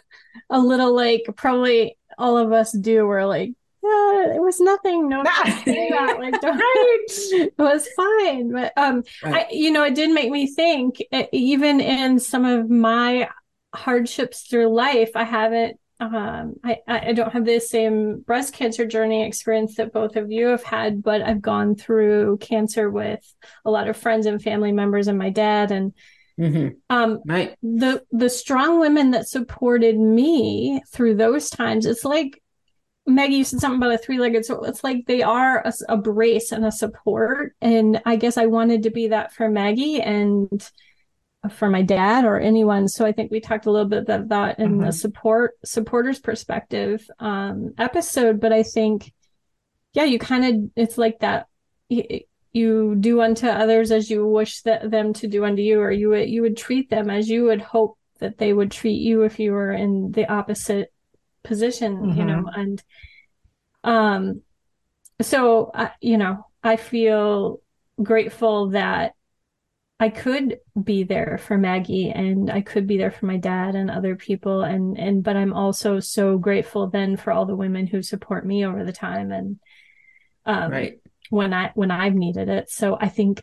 a 0.49 0.59
little 0.59 0.95
like 0.95 1.25
probably 1.37 1.99
all 2.19 2.39
of 2.39 2.53
us 2.53 2.73
do. 2.73 3.07
We're 3.07 3.27
like, 3.27 3.53
it 3.85 4.41
was 4.41 4.61
nothing. 4.61 5.09
No, 5.09 5.23
that. 5.25 6.17
Like, 6.19 6.41
don't, 6.41 6.61
it 6.61 7.55
was 7.59 7.89
fine. 7.97 8.53
But 8.53 8.73
um, 8.77 9.03
right. 9.23 9.47
I, 9.49 9.53
you 9.53 9.71
know, 9.71 9.85
it 9.85 9.95
did 9.95 10.11
make 10.11 10.31
me 10.31 10.47
think. 10.47 11.03
Even 11.33 11.81
in 11.81 12.19
some 12.19 12.45
of 12.45 12.71
my 12.71 13.29
hardships 13.75 14.43
through 14.43 14.75
life, 14.75 15.11
I 15.15 15.25
haven't 15.25 15.79
um, 16.03 16.55
I, 16.65 16.79
I 16.89 17.13
don't 17.13 17.33
have 17.33 17.45
the 17.45 17.61
same 17.61 18.21
breast 18.21 18.55
cancer 18.55 18.85
journey 18.85 19.25
experience 19.25 19.77
that 19.77 19.93
both 19.93 20.17
of 20.17 20.33
you 20.33 20.49
have 20.49 20.65
had, 20.65 21.01
but 21.01 21.23
I've 21.23 21.41
gone 21.41 21.77
through 21.77 22.39
cancer 22.39 22.91
with 22.91 23.21
a 23.65 23.71
lot 23.71 23.87
of 23.89 23.97
friends 23.97 24.27
and 24.27 24.43
family 24.43 24.73
members 24.73 25.07
and 25.07 25.17
my 25.17 25.31
dad. 25.31 25.71
And 25.71 25.93
mm-hmm. 26.41 26.71
um, 26.91 27.21
right. 27.25 27.55
the 27.63 28.03
the 28.11 28.29
strong 28.31 28.81
women 28.81 29.13
that 29.13 29.29
supported 29.29 29.97
me 29.97 30.83
through 30.91 31.15
those 31.15 31.51
times, 31.51 31.87
it's 31.87 32.05
like 32.05 32.43
Maggie, 33.07 33.37
you 33.37 33.45
said 33.45 33.61
something 33.61 33.79
about 33.79 33.95
a 33.95 33.99
three 33.99 34.19
legged 34.19 34.45
stool. 34.45 34.65
It's 34.65 34.85
like 34.85 35.07
they 35.07 35.23
are 35.23 35.59
a, 35.67 35.73
a 35.89 35.97
brace 35.97 36.53
and 36.53 36.65
a 36.65 36.73
support. 36.73 37.55
And 37.61 38.01
I 38.07 38.17
guess 38.17 38.37
I 38.37 38.47
wanted 38.47 38.85
to 38.85 38.91
be 38.91 39.09
that 39.09 39.33
for 39.33 39.49
Maggie. 39.49 40.01
And 40.01 40.71
for 41.51 41.69
my 41.69 41.83
dad 41.83 42.25
or 42.25 42.39
anyone. 42.39 42.87
So 42.87 43.05
I 43.05 43.11
think 43.11 43.33
we 43.33 43.41
talked 43.41 43.67
a 43.67 43.71
little 43.71 43.89
bit 43.89 44.03
about 44.05 44.29
that 44.29 44.59
in 44.61 44.79
Mhm. 44.79 44.87
the 44.87 44.93
support 44.93 45.55
supporters 45.65 46.21
perspective 46.21 47.05
um, 47.19 47.75
episode. 47.79 48.41
But 48.41 48.53
I 48.53 48.63
think, 48.63 49.13
yeah, 49.93 50.05
you 50.05 50.21
kind 50.21 50.45
of 50.45 50.71
it's 50.77 50.97
like 50.99 51.19
that. 51.19 51.49
You, 51.89 52.21
you 52.53 52.95
do 52.95 53.21
unto 53.23 53.49
others 53.49 53.91
as 53.91 54.09
you 54.09 54.25
wish 54.25 54.63
that 54.63 54.89
them 54.91 55.15
to 55.15 55.27
do 55.27 55.45
unto 55.45 55.63
you, 55.63 55.81
or 55.81 55.91
you 55.91 56.11
would 56.11 56.31
you 56.31 56.43
would 56.43 56.57
treat 56.57 56.91
them 56.91 57.11
as 57.11 57.29
you 57.29 57.45
would 57.45 57.61
hope 57.61 57.99
that 58.21 58.39
they 58.39 58.53
would 58.53 58.71
treat 58.71 59.01
you 59.01 59.23
if 59.23 59.41
you 59.41 59.51
were 59.51 59.73
in 59.73 60.13
the 60.13 60.31
opposite 60.31 60.92
position, 61.45 62.11
you 62.15 62.25
know. 62.25 62.45
And 62.55 62.83
um, 63.85 64.43
so 65.21 65.67
uh, 65.75 65.91
you 66.01 66.19
know, 66.19 66.47
I 66.63 66.77
feel 66.77 67.61
grateful 68.03 68.71
that 68.71 69.15
I 70.01 70.09
could 70.09 70.59
be 70.83 71.05
there 71.05 71.39
for 71.47 71.57
Maggie 71.57 72.11
and 72.11 72.51
I 72.51 72.61
could 72.61 72.87
be 72.87 72.97
there 72.99 73.11
for 73.13 73.27
my 73.27 73.37
dad 73.37 73.75
and 73.77 73.91
other 73.91 74.17
people 74.17 74.63
and 74.63 74.99
and 74.99 75.23
but 75.23 75.37
I'm 75.37 75.53
also 75.53 76.01
so 76.01 76.39
grateful 76.39 76.89
then 76.89 77.17
for 77.17 77.33
all 77.33 77.47
the 77.47 77.55
women 77.55 77.87
who 77.87 78.03
support 78.03 78.45
me 78.45 78.65
over 78.67 78.85
the 78.85 78.93
time 78.93 79.31
and 79.31 79.61
um 80.45 80.71
Right. 80.73 81.01
when 81.31 81.53
I 81.55 81.71
when 81.75 81.91
I've 81.91 82.15
needed 82.15 82.49
it. 82.49 82.71
So 82.71 82.99
I 83.01 83.09
think 83.09 83.43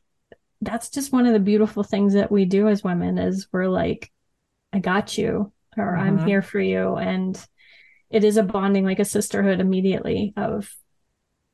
that's 0.61 0.89
just 0.89 1.13
one 1.13 1.25
of 1.25 1.33
the 1.33 1.39
beautiful 1.39 1.83
things 1.83 2.13
that 2.13 2.31
we 2.31 2.43
do 2.43 2.67
as 2.67 2.83
women 2.83 3.17
is 3.17 3.47
we're 3.53 3.67
like 3.67 4.11
I 4.73 4.79
got 4.79 5.17
you 5.17 5.53
or 5.77 5.95
I'm 5.95 6.17
Mhm. 6.17 6.27
here 6.27 6.41
for 6.41 6.59
you 6.59 6.97
and 6.97 7.41
it 8.09 8.23
is 8.23 8.37
a 8.37 8.43
bonding 8.43 8.85
like 8.85 8.99
a 8.99 9.05
sisterhood 9.05 9.59
immediately 9.59 10.33
of 10.37 10.73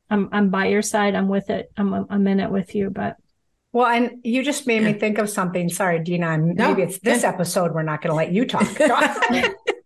I'm 0.10 0.30
I'm 0.32 0.50
by 0.50 0.68
your 0.68 0.82
side, 0.82 1.16
I'm 1.16 1.28
with 1.30 1.50
it. 1.50 1.72
I'm 1.78 1.94
I'm 2.10 2.28
in 2.28 2.40
it 2.40 2.52
with 2.52 2.76
you, 2.76 2.90
but 2.90 3.18
Well, 3.74 3.88
and 3.88 4.20
you 4.24 4.44
just 4.44 4.68
made 4.68 4.84
me 4.84 4.94
think 5.00 5.18
of 5.18 5.30
something. 5.30 5.68
Sorry, 5.70 6.00
Dina. 6.04 6.28
and 6.30 6.56
No, 6.56 6.70
Maybe 6.70 6.84
it's 6.84 7.00
this 7.00 7.24
episode. 7.24 7.74
We're 7.74 7.84
not 7.84 8.02
going 8.02 8.12
to 8.12 8.16
let 8.16 8.32
you 8.32 8.46
talk. 8.56 8.68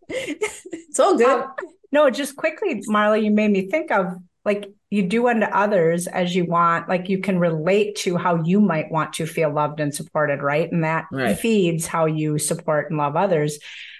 it's 0.09 0.99
all 0.99 1.17
good. 1.17 1.27
Um, 1.27 1.51
no, 1.91 2.09
just 2.09 2.35
quickly, 2.35 2.81
Marla, 2.87 3.21
you 3.23 3.31
made 3.31 3.51
me 3.51 3.69
think 3.69 3.91
of 3.91 4.13
like 4.45 4.69
you 4.89 5.03
do 5.03 5.27
unto 5.27 5.45
others 5.45 6.07
as 6.07 6.35
you 6.35 6.45
want. 6.45 6.87
Like 6.89 7.09
you 7.09 7.19
can 7.19 7.39
relate 7.39 7.95
to 7.97 8.17
how 8.17 8.43
you 8.43 8.59
might 8.61 8.91
want 8.91 9.13
to 9.13 9.25
feel 9.25 9.51
loved 9.51 9.79
and 9.79 9.93
supported, 9.93 10.41
right? 10.41 10.71
And 10.71 10.83
that 10.83 11.05
Right. 11.11 11.37
feeds 11.37 11.85
how 11.87 12.05
you 12.05 12.37
support 12.39 12.89
and 12.89 12.97
love 12.97 13.15
others. 13.15 13.59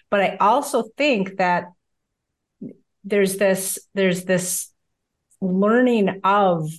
But 0.09 0.21
I 0.21 0.37
also 0.39 0.83
think 0.97 1.37
that 1.37 1.65
there's 3.03 3.37
this 3.37 3.79
there's 3.93 4.25
this 4.25 4.71
learning 5.41 6.21
of 6.23 6.69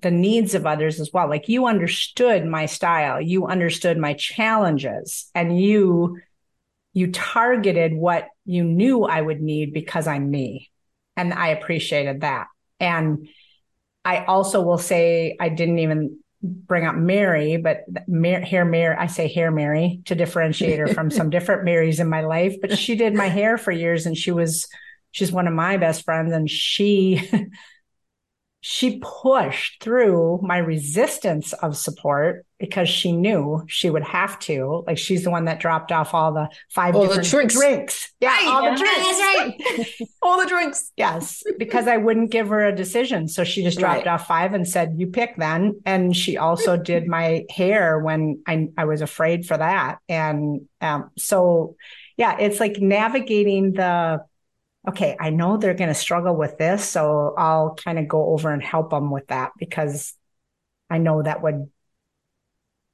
the 0.00 0.10
needs 0.10 0.54
of 0.54 0.66
others 0.66 1.00
as 1.00 1.10
well. 1.12 1.28
Like 1.28 1.48
you 1.48 1.66
understood 1.66 2.44
my 2.44 2.66
style, 2.66 3.20
you 3.20 3.46
understood 3.46 3.96
my 3.96 4.14
challenges, 4.14 5.30
and 5.34 5.58
you 5.60 6.18
you 6.92 7.10
targeted 7.10 7.92
what 7.94 8.28
you 8.44 8.64
knew 8.64 9.04
I 9.04 9.20
would 9.20 9.40
need 9.40 9.72
because 9.72 10.06
I'm 10.06 10.30
me. 10.30 10.70
And 11.16 11.34
I 11.34 11.48
appreciated 11.48 12.22
that. 12.22 12.46
And 12.80 13.28
I 14.04 14.24
also 14.24 14.62
will 14.62 14.78
say 14.78 15.36
I 15.40 15.48
didn't 15.48 15.80
even 15.80 16.18
bring 16.42 16.86
up 16.86 16.94
Mary, 16.94 17.56
but 17.56 17.84
Mar- 18.06 18.40
hair 18.40 18.64
Mary, 18.64 18.94
I 18.96 19.06
say 19.06 19.32
hair 19.32 19.50
Mary 19.50 20.02
to 20.04 20.14
differentiate 20.14 20.78
her 20.78 20.88
from 20.88 21.10
some 21.10 21.30
different 21.30 21.64
Marys 21.64 22.00
in 22.00 22.08
my 22.08 22.20
life, 22.20 22.56
but 22.60 22.78
she 22.78 22.96
did 22.96 23.14
my 23.14 23.28
hair 23.28 23.58
for 23.58 23.72
years 23.72 24.06
and 24.06 24.16
she 24.16 24.30
was 24.30 24.68
she's 25.14 25.32
one 25.32 25.46
of 25.46 25.54
my 25.54 25.76
best 25.78 26.04
friends 26.04 26.32
and 26.32 26.50
she 26.50 27.30
she 28.66 28.98
pushed 29.22 29.82
through 29.82 30.40
my 30.42 30.56
resistance 30.56 31.52
of 31.52 31.76
support 31.76 32.46
because 32.58 32.88
she 32.88 33.12
knew 33.12 33.62
she 33.66 33.90
would 33.90 34.02
have 34.04 34.38
to. 34.38 34.82
Like 34.86 34.96
she's 34.96 35.22
the 35.22 35.30
one 35.30 35.44
that 35.44 35.60
dropped 35.60 35.92
off 35.92 36.14
all 36.14 36.32
the 36.32 36.48
five 36.70 36.96
All 36.96 37.06
the 37.06 37.20
drinks. 37.22 37.52
drinks. 37.54 38.12
Yeah, 38.20 38.30
Right. 38.30 38.46
all 38.46 38.62
the 38.62 38.68
Yeah. 38.70 38.76
drinks. 38.76 39.18
That's 39.18 39.20
right. 40.00 40.08
all 40.22 40.40
the 40.40 40.46
drinks. 40.48 40.90
Yes, 40.96 41.42
because 41.58 41.86
I 41.86 41.98
wouldn't 41.98 42.30
give 42.30 42.48
her 42.48 42.64
a 42.64 42.74
decision. 42.74 43.28
So 43.28 43.44
she 43.44 43.62
just 43.62 43.78
dropped 43.78 44.06
Right. 44.06 44.14
off 44.14 44.26
five 44.26 44.54
and 44.54 44.66
said, 44.66 44.94
You 44.96 45.08
pick 45.08 45.36
then. 45.36 45.82
And 45.84 46.16
she 46.16 46.38
also 46.38 46.76
did 46.92 47.06
my 47.06 47.44
hair 47.50 47.98
when 47.98 48.42
I, 48.46 48.68
I 48.78 48.86
was 48.86 49.02
afraid 49.02 49.44
for 49.44 49.58
that. 49.58 49.98
And 50.08 50.62
um, 50.80 51.10
so, 51.18 51.76
yeah, 52.16 52.38
it's 52.38 52.60
like 52.60 52.78
navigating 52.80 53.72
the, 53.74 54.20
okay, 54.88 55.16
I 55.18 55.30
know 55.30 55.56
they're 55.56 55.74
going 55.74 55.88
to 55.88 55.94
struggle 55.94 56.36
with 56.36 56.58
this. 56.58 56.84
So 56.84 57.34
I'll 57.36 57.74
kind 57.74 57.98
of 57.98 58.08
go 58.08 58.32
over 58.32 58.52
and 58.52 58.62
help 58.62 58.90
them 58.90 59.10
with 59.10 59.26
that 59.28 59.52
because 59.58 60.14
I 60.90 60.98
know 60.98 61.22
that 61.22 61.42
would, 61.42 61.70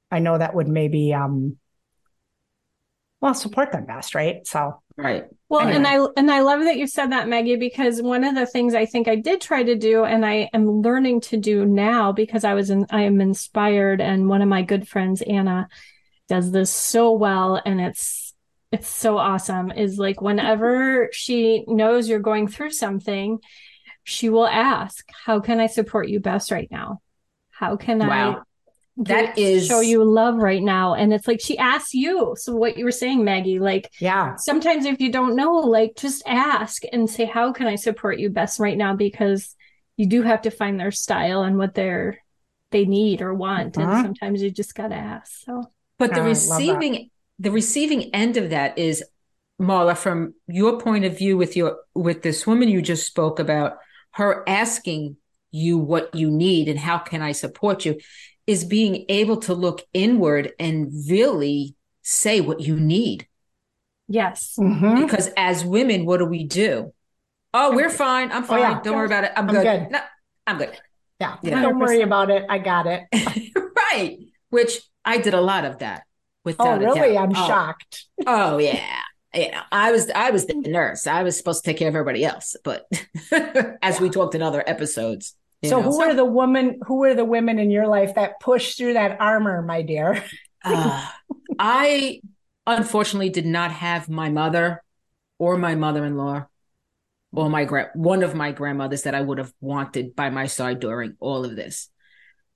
I 0.09 0.19
know 0.19 0.37
that 0.37 0.53
would 0.55 0.67
maybe, 0.67 1.13
um, 1.13 1.57
well, 3.19 3.33
support 3.33 3.71
them 3.71 3.85
best, 3.85 4.15
right? 4.15 4.45
So, 4.47 4.81
Right. 4.97 5.25
Well, 5.49 5.67
and 5.67 5.87
I 5.87 6.05
and 6.15 6.29
I 6.29 6.41
love 6.41 6.63
that 6.63 6.77
you 6.77 6.85
said 6.87 7.11
that, 7.11 7.27
Maggie, 7.27 7.55
because 7.55 8.01
one 8.01 8.23
of 8.23 8.35
the 8.35 8.45
things 8.45 8.73
I 8.73 8.85
think 8.85 9.07
I 9.07 9.15
did 9.15 9.41
try 9.41 9.63
to 9.63 9.75
do, 9.75 10.03
and 10.05 10.25
I 10.25 10.49
am 10.53 10.81
learning 10.81 11.21
to 11.21 11.37
do 11.37 11.65
now, 11.65 12.11
because 12.11 12.43
I 12.43 12.53
was 12.53 12.69
in, 12.69 12.85
I 12.89 13.03
am 13.03 13.19
inspired, 13.19 13.99
and 13.99 14.29
one 14.29 14.41
of 14.41 14.47
my 14.47 14.61
good 14.61 14.87
friends, 14.87 15.21
Anna, 15.21 15.67
does 16.29 16.51
this 16.51 16.71
so 16.71 17.13
well, 17.13 17.61
and 17.65 17.81
it's 17.81 18.30
it's 18.71 18.87
so 18.87 19.17
awesome. 19.17 19.71
Is 19.71 19.97
like 19.97 20.21
whenever 20.21 21.09
she 21.11 21.65
knows 21.67 22.07
you're 22.07 22.19
going 22.19 22.47
through 22.47 22.71
something, 22.71 23.39
she 24.03 24.29
will 24.29 24.47
ask, 24.47 25.07
"How 25.25 25.39
can 25.39 25.59
I 25.59 25.67
support 25.67 26.07
you 26.09 26.19
best 26.19 26.51
right 26.51 26.69
now? 26.71 27.01
How 27.49 27.75
can 27.77 28.01
I?" 28.01 28.07
Wow. 28.07 28.43
That 28.97 29.35
give- 29.35 29.47
is- 29.57 29.67
show 29.67 29.79
you 29.79 30.03
love 30.03 30.35
right 30.35 30.61
now 30.61 30.93
and 30.95 31.13
it's 31.13 31.25
like 31.27 31.39
she 31.41 31.57
asks 31.57 31.93
you 31.93 32.35
so 32.37 32.53
what 32.53 32.77
you 32.77 32.83
were 32.83 32.91
saying 32.91 33.23
maggie 33.23 33.57
like 33.57 33.89
yeah. 33.99 34.35
sometimes 34.35 34.85
if 34.85 34.99
you 34.99 35.11
don't 35.11 35.35
know 35.35 35.53
like 35.53 35.95
just 35.95 36.21
ask 36.27 36.83
and 36.91 37.09
say 37.09 37.23
how 37.25 37.53
can 37.53 37.67
i 37.67 37.75
support 37.75 38.19
you 38.19 38.29
best 38.29 38.59
right 38.59 38.77
now 38.77 38.93
because 38.93 39.55
you 39.95 40.05
do 40.07 40.21
have 40.23 40.41
to 40.41 40.51
find 40.51 40.77
their 40.77 40.91
style 40.91 41.41
and 41.43 41.57
what 41.57 41.73
they're 41.73 42.19
they 42.71 42.85
need 42.85 43.21
or 43.21 43.33
want 43.33 43.77
Uh-huh. 43.77 43.89
and 43.89 44.05
sometimes 44.05 44.41
you 44.43 44.51
just 44.51 44.75
gotta 44.75 44.95
ask 44.95 45.31
so 45.45 45.71
But 45.97 46.11
the 46.13 46.17
Oh, 46.19 46.23
I 46.23 46.27
love 46.27 46.35
that. 46.35 46.49
receiving 46.57 47.09
the 47.41 47.51
receiving 47.51 48.13
end 48.13 48.37
of 48.37 48.51
that 48.51 48.77
is 48.77 49.03
Marla, 49.59 49.97
from 49.97 50.33
your 50.47 50.79
point 50.79 51.05
of 51.05 51.17
view 51.17 51.37
with 51.37 51.55
your 51.55 51.77
with 51.93 52.21
this 52.21 52.45
woman 52.47 52.69
you 52.69 52.81
just 52.81 53.05
spoke 53.05 53.39
about, 53.39 53.77
her 54.11 54.43
asking 54.47 55.17
you 55.51 55.77
what 55.77 56.13
you 56.15 56.29
need 56.31 56.67
and 56.69 56.79
how 56.79 56.97
can 56.97 57.21
I 57.21 57.31
support 57.33 57.83
you, 57.85 57.97
is 58.47 58.63
being 58.63 59.05
able 59.09 59.37
to 59.37 59.53
look 59.53 59.81
inward 59.93 60.53
and 60.59 60.91
really 61.09 61.75
say 62.03 62.41
what 62.41 62.59
you 62.61 62.75
need. 62.79 63.27
yes 64.07 64.55
Mhm. 64.59 65.01
Because 65.01 65.29
as 65.37 65.63
women, 65.63 66.05
what 66.05 66.17
do 66.17 66.25
we 66.25 66.43
do? 66.43 66.93
Oh, 67.53 67.75
we're 67.75 67.89
fine. 67.89 68.31
I'm 68.31 68.43
Oh, 68.43 68.47
fine. 68.47 68.59
yeah. 68.61 68.81
Don't 68.83 68.95
worry 68.95 69.05
about 69.13 69.25
it. 69.25 69.31
I'm, 69.35 69.47
I'm 69.49 69.55
good. 69.55 69.63
good. 69.63 69.91
No, 69.91 69.99
I'm 70.47 70.57
good. 70.57 70.75
Yeah. 71.19 71.37
Yeah. 71.43 71.61
Don't 71.61 71.79
worry 71.79 72.01
about 72.01 72.29
it. 72.29 72.45
I 72.49 72.57
got 72.59 72.85
it. 72.87 73.01
right. 73.91 74.17
Which 74.49 74.73
I 75.05 75.17
did 75.17 75.33
a 75.33 75.41
lot 75.41 75.65
of 75.65 75.79
that. 75.79 76.03
Oh, 76.43 76.45
Without 76.45 76.81
a 76.81 76.85
really? 76.85 77.17
I'm 77.17 77.31
Oh. 77.35 77.47
shocked. 77.47 78.05
Oh 78.25 78.57
yeah. 78.57 79.01
You 79.33 79.51
know, 79.51 79.61
I 79.71 79.91
was 79.91 80.09
I 80.09 80.31
was 80.31 80.45
the 80.45 80.55
nurse. 80.55 81.07
I 81.07 81.23
was 81.23 81.37
supposed 81.37 81.63
to 81.63 81.69
take 81.69 81.77
care 81.77 81.87
of 81.87 81.95
everybody 81.95 82.25
else. 82.25 82.55
But 82.63 82.85
as 83.81 84.01
we 84.01 84.09
talked 84.09 84.35
in 84.35 84.41
other 84.41 84.63
episodes. 84.65 85.35
So 85.63 85.79
know. 85.79 85.91
who 85.91 86.01
are 86.01 86.13
the 86.15 86.25
women 86.25 86.79
who 86.85 86.95
were 86.97 87.13
the 87.13 87.23
women 87.25 87.59
in 87.59 87.69
your 87.69 87.87
life 87.87 88.15
that 88.15 88.39
pushed 88.39 88.77
through 88.77 88.93
that 88.93 89.21
armor, 89.21 89.61
my 89.61 89.81
dear? 89.81 90.23
Uh, 90.63 91.09
I 91.57 92.21
unfortunately 92.67 93.29
did 93.31 93.47
not 93.47 93.71
have 93.71 94.07
my 94.09 94.29
mother 94.29 94.83
or 95.39 95.57
my 95.57 95.73
mother-in-law 95.73 96.45
or 97.31 97.49
my 97.49 97.65
gra- 97.65 97.89
one 97.95 98.21
of 98.21 98.35
my 98.35 98.51
grandmothers 98.51 99.01
that 99.01 99.15
I 99.15 99.21
would 99.21 99.39
have 99.39 99.51
wanted 99.59 100.15
by 100.15 100.29
my 100.29 100.45
side 100.45 100.79
during 100.79 101.15
all 101.19 101.45
of 101.45 101.55
this. 101.55 101.89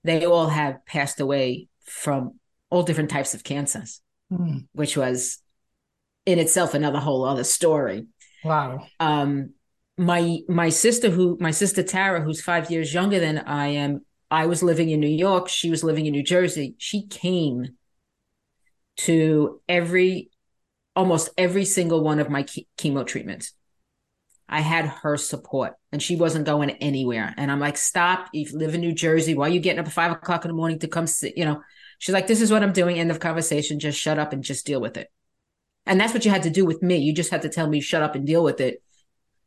They 0.04 0.24
all 0.24 0.50
have 0.50 0.86
passed 0.86 1.20
away 1.20 1.68
from 1.84 2.40
all 2.70 2.84
different 2.84 3.10
types 3.10 3.34
of 3.34 3.44
cancers, 3.44 4.02
which 4.74 4.98
was 4.98 5.40
in 6.26 6.40
itself 6.40 6.74
another 6.74 7.00
whole 7.00 7.24
other 7.26 7.44
story. 7.44 8.08
Wow. 8.44 8.86
um 9.00 9.54
my 9.98 10.40
my 10.48 10.70
sister 10.70 11.10
who 11.10 11.38
my 11.40 11.52
sister 11.52 11.82
Tara 11.82 12.22
who's 12.22 12.42
5 12.42 12.70
years 12.70 12.94
younger 12.94 13.20
than 13.20 13.40
I 13.40 13.68
am 13.68 14.06
I 14.30 14.48
was 14.48 14.62
living 14.62 14.90
in 14.90 15.00
New 15.00 15.08
York. 15.08 15.48
She 15.48 15.70
was 15.70 15.84
living 15.84 16.06
in 16.06 16.12
New 16.12 16.24
Jersey. 16.24 16.76
She 16.78 17.08
came 17.08 17.78
to 18.98 19.62
every 19.68 20.30
almost 20.96 21.30
every 21.38 21.66
single 21.66 22.04
one 22.04 22.20
of 22.20 22.30
my 22.30 22.44
che- 22.44 22.68
chemo 22.78 23.06
treatments. 23.06 23.54
I 24.48 24.62
had 24.62 24.86
her 24.86 25.18
support 25.18 25.74
and 25.92 26.02
she 26.02 26.16
wasn't 26.16 26.46
going 26.46 26.70
anywhere. 26.70 27.34
And 27.38 27.52
I'm 27.52 27.60
like 27.60 27.78
stop. 27.78 28.30
You 28.34 28.46
live 28.54 28.76
in 28.76 28.82
New 28.82 28.94
Jersey. 28.94 29.34
Why 29.34 29.48
are 29.48 29.50
you 29.50 29.60
getting 29.60 29.80
up 29.80 29.88
at 29.88 29.94
five 29.94 30.12
o'clock 30.12 30.46
in 30.46 30.50
the 30.50 30.56
morning 30.56 30.80
to 30.80 30.88
come 30.88 31.08
sit 31.08 31.38
you 31.38 31.46
know 31.46 31.62
she's 32.06 32.14
like 32.14 32.28
this 32.28 32.42
is 32.42 32.52
what 32.52 32.62
I'm 32.62 32.74
doing 32.74 33.00
end 33.00 33.10
of 33.10 33.20
conversation 33.20 33.80
just 33.80 34.00
shut 34.00 34.20
up 34.20 34.32
and 34.32 34.44
just 34.44 34.66
deal 34.66 34.80
with 34.80 34.98
it 34.98 35.10
and 35.86 36.00
that's 36.00 36.14
what 36.14 36.26
you 36.26 36.32
had 36.32 36.44
to 36.44 36.50
do 36.50 36.66
with 36.66 36.82
me. 36.82 36.98
You 36.98 37.14
just 37.14 37.32
had 37.32 37.44
to 37.44 37.50
tell 37.50 37.68
me, 37.68 37.80
shut 37.80 38.02
up 38.02 38.16
and 38.16 38.26
deal 38.26 38.44
with 38.44 38.60
it 38.60 38.82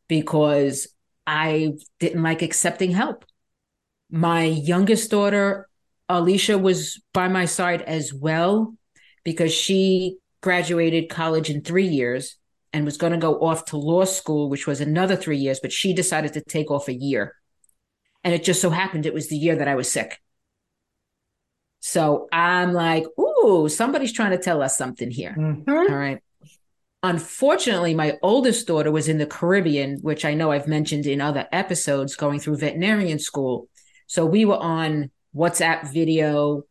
because 0.06 0.88
I 1.26 1.72
didn't 1.98 2.22
like 2.22 2.42
accepting 2.42 2.92
help. 2.92 3.24
My 4.10 4.44
youngest 4.44 5.10
daughter, 5.10 5.68
Alicia, 6.08 6.56
was 6.56 7.02
by 7.12 7.28
my 7.28 7.44
side 7.44 7.82
as 7.82 8.14
well 8.14 8.74
because 9.24 9.52
she 9.52 10.16
graduated 10.40 11.10
college 11.10 11.50
in 11.50 11.62
three 11.62 11.88
years 11.88 12.36
and 12.72 12.84
was 12.84 12.96
going 12.96 13.12
to 13.12 13.18
go 13.18 13.40
off 13.40 13.66
to 13.66 13.76
law 13.76 14.04
school, 14.04 14.48
which 14.48 14.66
was 14.66 14.80
another 14.80 15.16
three 15.16 15.38
years, 15.38 15.58
but 15.60 15.72
she 15.72 15.92
decided 15.92 16.34
to 16.34 16.40
take 16.40 16.70
off 16.70 16.88
a 16.88 16.94
year. 16.94 17.34
And 18.22 18.32
it 18.32 18.44
just 18.44 18.60
so 18.60 18.70
happened 18.70 19.06
it 19.06 19.14
was 19.14 19.28
the 19.28 19.36
year 19.36 19.56
that 19.56 19.68
I 19.68 19.74
was 19.74 19.90
sick. 19.90 20.20
So 21.80 22.28
I'm 22.32 22.72
like, 22.72 23.04
ooh, 23.18 23.68
somebody's 23.68 24.12
trying 24.12 24.32
to 24.32 24.38
tell 24.38 24.62
us 24.62 24.76
something 24.76 25.10
here. 25.10 25.34
Mm-hmm. 25.38 25.70
All 25.70 25.98
right. 25.98 26.18
Unfortunately, 27.02 27.94
my 27.94 28.18
oldest 28.22 28.66
daughter 28.66 28.90
was 28.90 29.08
in 29.08 29.18
the 29.18 29.26
Caribbean, 29.26 29.98
which 30.02 30.24
I 30.24 30.34
know 30.34 30.50
I've 30.50 30.66
mentioned 30.66 31.06
in 31.06 31.20
other 31.20 31.46
episodes, 31.52 32.16
going 32.16 32.40
through 32.40 32.56
veterinarian 32.56 33.20
school. 33.20 33.68
So 34.08 34.26
we 34.26 34.44
were 34.44 34.56
on 34.56 35.10
WhatsApp 35.34 35.92
video 35.92 36.64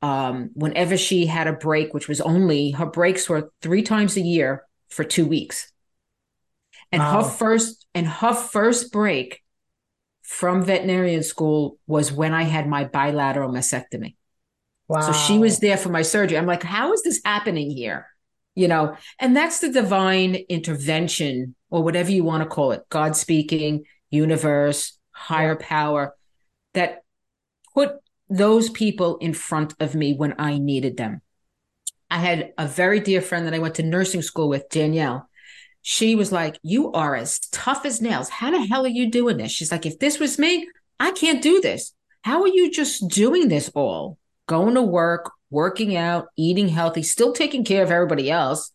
um, 0.00 0.50
whenever 0.54 0.96
she 0.96 1.26
had 1.26 1.48
a 1.48 1.52
break, 1.52 1.94
which 1.94 2.08
was 2.08 2.20
only 2.20 2.70
her 2.72 2.86
breaks 2.86 3.28
were 3.28 3.50
three 3.60 3.82
times 3.82 4.16
a 4.16 4.20
year 4.20 4.64
for 4.88 5.04
two 5.04 5.26
weeks. 5.26 5.72
And 6.92 7.00
wow. 7.00 7.22
her 7.22 7.28
first 7.28 7.86
and 7.94 8.06
her 8.06 8.34
first 8.34 8.92
break 8.92 9.42
from 10.22 10.62
veterinarian 10.62 11.22
school 11.22 11.78
was 11.86 12.12
when 12.12 12.32
I 12.32 12.42
had 12.42 12.68
my 12.68 12.84
bilateral 12.84 13.50
mastectomy. 13.50 14.14
Wow. 14.88 15.00
So 15.00 15.12
she 15.12 15.38
was 15.38 15.58
there 15.58 15.76
for 15.76 15.88
my 15.88 16.02
surgery. 16.02 16.36
I'm 16.36 16.46
like, 16.46 16.62
how 16.62 16.92
is 16.92 17.02
this 17.02 17.20
happening 17.24 17.70
here? 17.70 18.06
You 18.54 18.68
know, 18.68 18.96
and 19.18 19.34
that's 19.36 19.60
the 19.60 19.70
divine 19.70 20.34
intervention 20.48 21.54
or 21.70 21.82
whatever 21.82 22.10
you 22.10 22.24
want 22.24 22.42
to 22.42 22.48
call 22.48 22.72
it 22.72 22.82
God 22.90 23.16
speaking, 23.16 23.84
universe, 24.10 24.98
higher 25.10 25.56
yeah. 25.58 25.66
power 25.66 26.14
that 26.74 27.02
put 27.74 27.96
those 28.28 28.68
people 28.70 29.16
in 29.18 29.34
front 29.34 29.74
of 29.80 29.94
me 29.94 30.12
when 30.14 30.34
I 30.38 30.58
needed 30.58 30.96
them. 30.96 31.22
I 32.10 32.18
had 32.18 32.52
a 32.58 32.66
very 32.66 33.00
dear 33.00 33.22
friend 33.22 33.46
that 33.46 33.54
I 33.54 33.58
went 33.58 33.76
to 33.76 33.82
nursing 33.82 34.20
school 34.20 34.48
with, 34.48 34.68
Danielle. 34.68 35.28
She 35.80 36.14
was 36.14 36.30
like, 36.30 36.58
You 36.62 36.92
are 36.92 37.16
as 37.16 37.38
tough 37.50 37.86
as 37.86 38.02
nails. 38.02 38.28
How 38.28 38.50
the 38.50 38.66
hell 38.66 38.84
are 38.84 38.88
you 38.88 39.10
doing 39.10 39.38
this? 39.38 39.50
She's 39.50 39.72
like, 39.72 39.86
If 39.86 39.98
this 39.98 40.18
was 40.18 40.38
me, 40.38 40.68
I 41.00 41.12
can't 41.12 41.42
do 41.42 41.60
this. 41.60 41.94
How 42.22 42.42
are 42.42 42.48
you 42.48 42.70
just 42.70 43.08
doing 43.08 43.48
this 43.48 43.70
all? 43.74 44.18
Going 44.46 44.74
to 44.74 44.82
work, 44.82 45.30
working 45.50 45.96
out, 45.96 46.26
eating 46.36 46.68
healthy, 46.68 47.02
still 47.02 47.32
taking 47.32 47.64
care 47.64 47.82
of 47.82 47.90
everybody 47.90 48.30
else, 48.30 48.72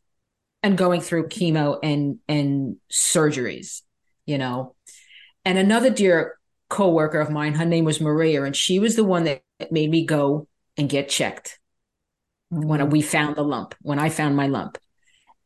and 0.63 0.77
going 0.77 1.01
through 1.01 1.27
chemo 1.27 1.79
and 1.83 2.19
and 2.27 2.77
surgeries, 2.91 3.81
you 4.25 4.37
know. 4.37 4.75
And 5.45 5.57
another 5.57 5.89
dear 5.89 6.37
coworker 6.69 7.19
of 7.19 7.29
mine, 7.29 7.55
her 7.55 7.65
name 7.65 7.85
was 7.85 8.01
Maria, 8.01 8.43
and 8.43 8.55
she 8.55 8.79
was 8.79 8.95
the 8.95 9.03
one 9.03 9.25
that 9.25 9.41
made 9.71 9.89
me 9.89 10.05
go 10.05 10.47
and 10.77 10.89
get 10.89 11.09
checked 11.09 11.59
when 12.49 12.79
mm-hmm. 12.79 12.89
we 12.89 13.01
found 13.01 13.35
the 13.35 13.43
lump, 13.43 13.75
when 13.81 13.99
I 13.99 14.09
found 14.09 14.35
my 14.35 14.47
lump. 14.47 14.77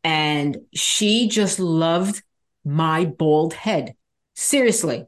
And 0.03 0.57
she 0.73 1.27
just 1.27 1.59
loved 1.59 2.21
my 2.63 3.05
bald 3.05 3.53
head. 3.53 3.95
Seriously. 4.33 5.05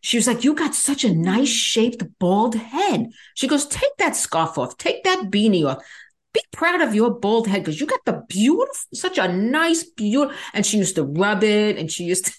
She 0.00 0.16
was 0.16 0.26
like, 0.26 0.44
You 0.44 0.54
got 0.54 0.74
such 0.74 1.04
a 1.04 1.14
nice 1.14 1.48
shaped 1.48 2.02
bald 2.18 2.54
head. 2.54 3.10
She 3.34 3.48
goes, 3.48 3.66
Take 3.66 3.96
that 3.98 4.16
scarf 4.16 4.58
off, 4.58 4.76
take 4.76 5.04
that 5.04 5.30
beanie 5.30 5.66
off. 5.66 5.84
Be 6.32 6.40
proud 6.52 6.82
of 6.82 6.94
your 6.94 7.10
bald 7.10 7.48
head 7.48 7.64
because 7.64 7.80
you 7.80 7.86
got 7.86 8.04
the 8.04 8.22
beautiful, 8.28 8.74
such 8.92 9.18
a 9.18 9.28
nice, 9.28 9.84
beautiful. 9.84 10.36
And 10.52 10.64
she 10.64 10.78
used 10.78 10.96
to 10.96 11.04
rub 11.04 11.42
it 11.42 11.78
and 11.78 11.90
she 11.90 12.04
used 12.04 12.26
to, 12.26 12.32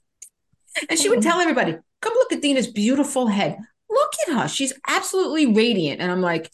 and 0.90 0.98
she 0.98 1.08
would 1.08 1.22
tell 1.22 1.40
everybody, 1.40 1.76
Come 2.00 2.14
look 2.14 2.32
at 2.32 2.42
Dina's 2.42 2.66
beautiful 2.66 3.28
head. 3.28 3.56
Look 3.88 4.12
at 4.26 4.34
her. 4.34 4.48
She's 4.48 4.72
absolutely 4.88 5.46
radiant. 5.46 6.00
And 6.00 6.10
I'm 6.10 6.22
like, 6.22 6.50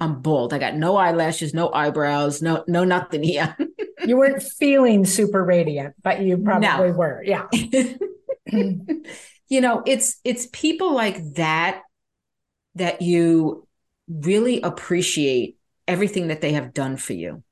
I'm 0.00 0.20
bald. 0.20 0.52
I 0.52 0.58
got 0.58 0.74
no 0.74 0.96
eyelashes, 0.96 1.54
no 1.54 1.72
eyebrows, 1.72 2.42
no 2.42 2.64
no 2.66 2.84
nothing 2.84 3.22
here. 3.22 3.56
you 4.06 4.16
weren't 4.16 4.42
feeling 4.42 5.06
super 5.06 5.42
radiant, 5.42 5.94
but 6.02 6.20
you 6.20 6.36
probably 6.38 6.90
no. 6.90 6.92
were. 6.92 7.22
Yeah. 7.24 7.46
Mm. 8.52 9.06
You 9.48 9.60
know, 9.60 9.82
it's 9.86 10.20
it's 10.24 10.48
people 10.52 10.94
like 10.94 11.34
that 11.34 11.82
that 12.74 13.02
you 13.02 13.66
really 14.08 14.60
appreciate 14.60 15.56
everything 15.86 16.28
that 16.28 16.40
they 16.40 16.52
have 16.52 16.74
done 16.74 16.96
for 16.96 17.12
you. 17.12 17.42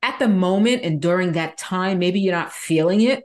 At 0.00 0.18
the 0.18 0.28
moment 0.28 0.82
and 0.82 1.00
during 1.00 1.32
that 1.32 1.58
time, 1.58 1.98
maybe 1.98 2.20
you're 2.20 2.34
not 2.34 2.52
feeling 2.52 3.00
it. 3.02 3.24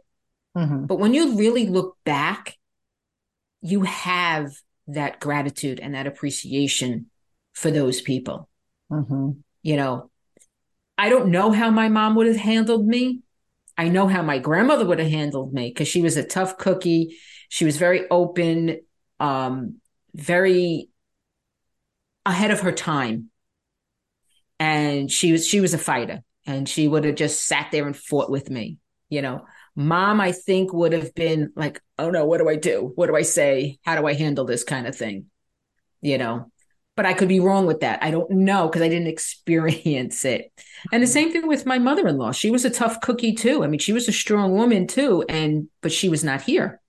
Mm-hmm. 0.55 0.85
But 0.85 0.99
when 0.99 1.13
you 1.13 1.37
really 1.37 1.67
look 1.67 1.97
back, 2.03 2.57
you 3.61 3.81
have 3.81 4.51
that 4.87 5.19
gratitude 5.19 5.79
and 5.79 5.95
that 5.95 6.07
appreciation 6.07 7.07
for 7.53 7.71
those 7.71 8.01
people. 8.01 8.47
Mm-hmm. 8.91 9.31
You 9.63 9.75
know, 9.75 10.09
I 10.97 11.09
don't 11.09 11.29
know 11.29 11.51
how 11.51 11.69
my 11.69 11.89
mom 11.89 12.15
would 12.15 12.27
have 12.27 12.37
handled 12.37 12.87
me. 12.87 13.21
I 13.77 13.89
know 13.89 14.07
how 14.07 14.21
my 14.21 14.39
grandmother 14.39 14.85
would 14.85 14.99
have 14.99 15.11
handled 15.11 15.53
me 15.53 15.69
because 15.69 15.87
she 15.87 16.01
was 16.01 16.17
a 16.17 16.23
tough 16.23 16.57
cookie. 16.57 17.17
She 17.49 17.65
was 17.65 17.77
very 17.77 18.09
open, 18.09 18.81
um, 19.19 19.77
very 20.13 20.89
ahead 22.25 22.51
of 22.51 22.61
her 22.61 22.71
time. 22.71 23.29
And 24.59 25.11
she 25.11 25.31
was 25.31 25.47
she 25.47 25.61
was 25.61 25.73
a 25.73 25.77
fighter 25.77 26.23
and 26.45 26.67
she 26.67 26.87
would 26.87 27.03
have 27.03 27.15
just 27.15 27.45
sat 27.45 27.69
there 27.71 27.85
and 27.85 27.95
fought 27.95 28.31
with 28.31 28.49
me, 28.49 28.77
you 29.09 29.21
know. 29.21 29.45
Mom, 29.75 30.19
I 30.19 30.31
think, 30.31 30.73
would 30.73 30.93
have 30.93 31.13
been 31.13 31.51
like, 31.55 31.79
oh 31.99 32.09
no, 32.09 32.25
what 32.25 32.39
do 32.39 32.49
I 32.49 32.55
do? 32.55 32.91
What 32.95 33.07
do 33.07 33.15
I 33.15 33.21
say? 33.21 33.77
How 33.83 33.95
do 33.95 34.07
I 34.07 34.13
handle 34.13 34.45
this 34.45 34.63
kind 34.63 34.87
of 34.87 34.95
thing? 34.95 35.27
You 36.01 36.17
know, 36.17 36.51
but 36.95 37.05
I 37.05 37.13
could 37.13 37.27
be 37.27 37.39
wrong 37.39 37.67
with 37.67 37.81
that. 37.81 38.01
I 38.01 38.09
don't 38.09 38.29
know 38.31 38.67
because 38.67 38.81
I 38.81 38.89
didn't 38.89 39.07
experience 39.15 40.25
it. 40.25 40.51
And 40.91 41.03
the 41.03 41.07
same 41.07 41.31
thing 41.31 41.47
with 41.47 41.65
my 41.65 41.77
mother-in-law. 41.77 42.31
She 42.31 42.49
was 42.49 42.65
a 42.65 42.71
tough 42.71 42.99
cookie 43.01 43.33
too. 43.33 43.63
I 43.63 43.67
mean, 43.67 43.79
she 43.79 43.93
was 43.93 44.07
a 44.07 44.13
strong 44.13 44.53
woman 44.53 44.87
too, 44.87 45.23
and 45.29 45.67
but 45.81 45.91
she 45.91 46.09
was 46.09 46.23
not 46.23 46.41
here. 46.41 46.81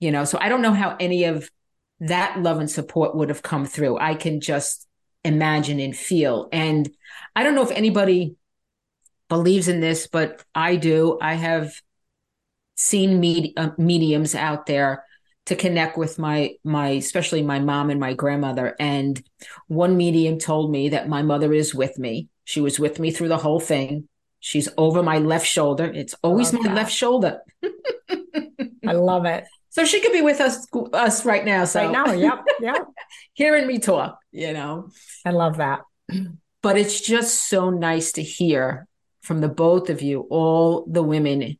You 0.00 0.10
know, 0.10 0.24
so 0.24 0.38
I 0.40 0.48
don't 0.48 0.62
know 0.62 0.72
how 0.72 0.96
any 1.00 1.24
of 1.24 1.50
that 2.00 2.40
love 2.40 2.60
and 2.60 2.70
support 2.70 3.16
would 3.16 3.28
have 3.28 3.42
come 3.42 3.66
through. 3.66 3.98
I 3.98 4.14
can 4.14 4.40
just 4.40 4.86
imagine 5.24 5.80
and 5.80 5.96
feel. 5.96 6.48
And 6.52 6.88
I 7.34 7.42
don't 7.42 7.54
know 7.54 7.64
if 7.64 7.72
anybody 7.72 8.36
believes 9.28 9.68
in 9.68 9.80
this, 9.80 10.06
but 10.06 10.44
I 10.54 10.76
do. 10.76 11.18
I 11.20 11.34
have 11.34 11.72
seen 12.76 13.20
med- 13.20 13.52
uh, 13.56 13.70
mediums 13.76 14.34
out 14.34 14.66
there 14.66 15.04
to 15.46 15.56
connect 15.56 15.98
with 15.98 16.18
my 16.18 16.52
my 16.62 16.90
especially 16.90 17.42
my 17.42 17.58
mom 17.58 17.90
and 17.90 17.98
my 17.98 18.12
grandmother 18.14 18.76
and 18.78 19.22
one 19.66 19.96
medium 19.96 20.38
told 20.38 20.70
me 20.70 20.90
that 20.90 21.08
my 21.08 21.22
mother 21.22 21.52
is 21.52 21.74
with 21.74 21.98
me 21.98 22.28
she 22.44 22.60
was 22.60 22.78
with 22.78 23.00
me 23.00 23.10
through 23.10 23.28
the 23.28 23.38
whole 23.38 23.58
thing 23.58 24.06
she's 24.40 24.68
over 24.76 25.02
my 25.02 25.18
left 25.18 25.46
shoulder 25.46 25.86
it's 25.86 26.14
always 26.22 26.52
my 26.52 26.62
that. 26.62 26.74
left 26.74 26.92
shoulder 26.92 27.40
i 28.86 28.92
love 28.92 29.24
it 29.24 29.44
so 29.70 29.84
she 29.84 30.00
could 30.00 30.12
be 30.12 30.22
with 30.22 30.40
us 30.40 30.66
us 30.92 31.24
right 31.24 31.44
now. 31.44 31.64
So 31.64 31.82
right 31.82 31.92
now 31.92 32.12
yep 32.12 32.44
yep. 32.60 32.86
Hearing 33.34 33.66
me 33.66 33.78
talk 33.78 34.18
you 34.32 34.52
know? 34.52 34.90
I 35.24 35.30
love 35.30 35.58
that. 35.58 35.80
But 36.62 36.76
it's 36.76 37.00
just 37.00 37.48
so 37.48 37.70
nice 37.70 38.12
to 38.12 38.22
hear 38.22 38.86
from 39.22 39.40
the 39.40 39.48
both 39.48 39.90
of 39.90 40.02
you 40.02 40.26
all 40.30 40.84
the 40.86 41.02
women 41.02 41.58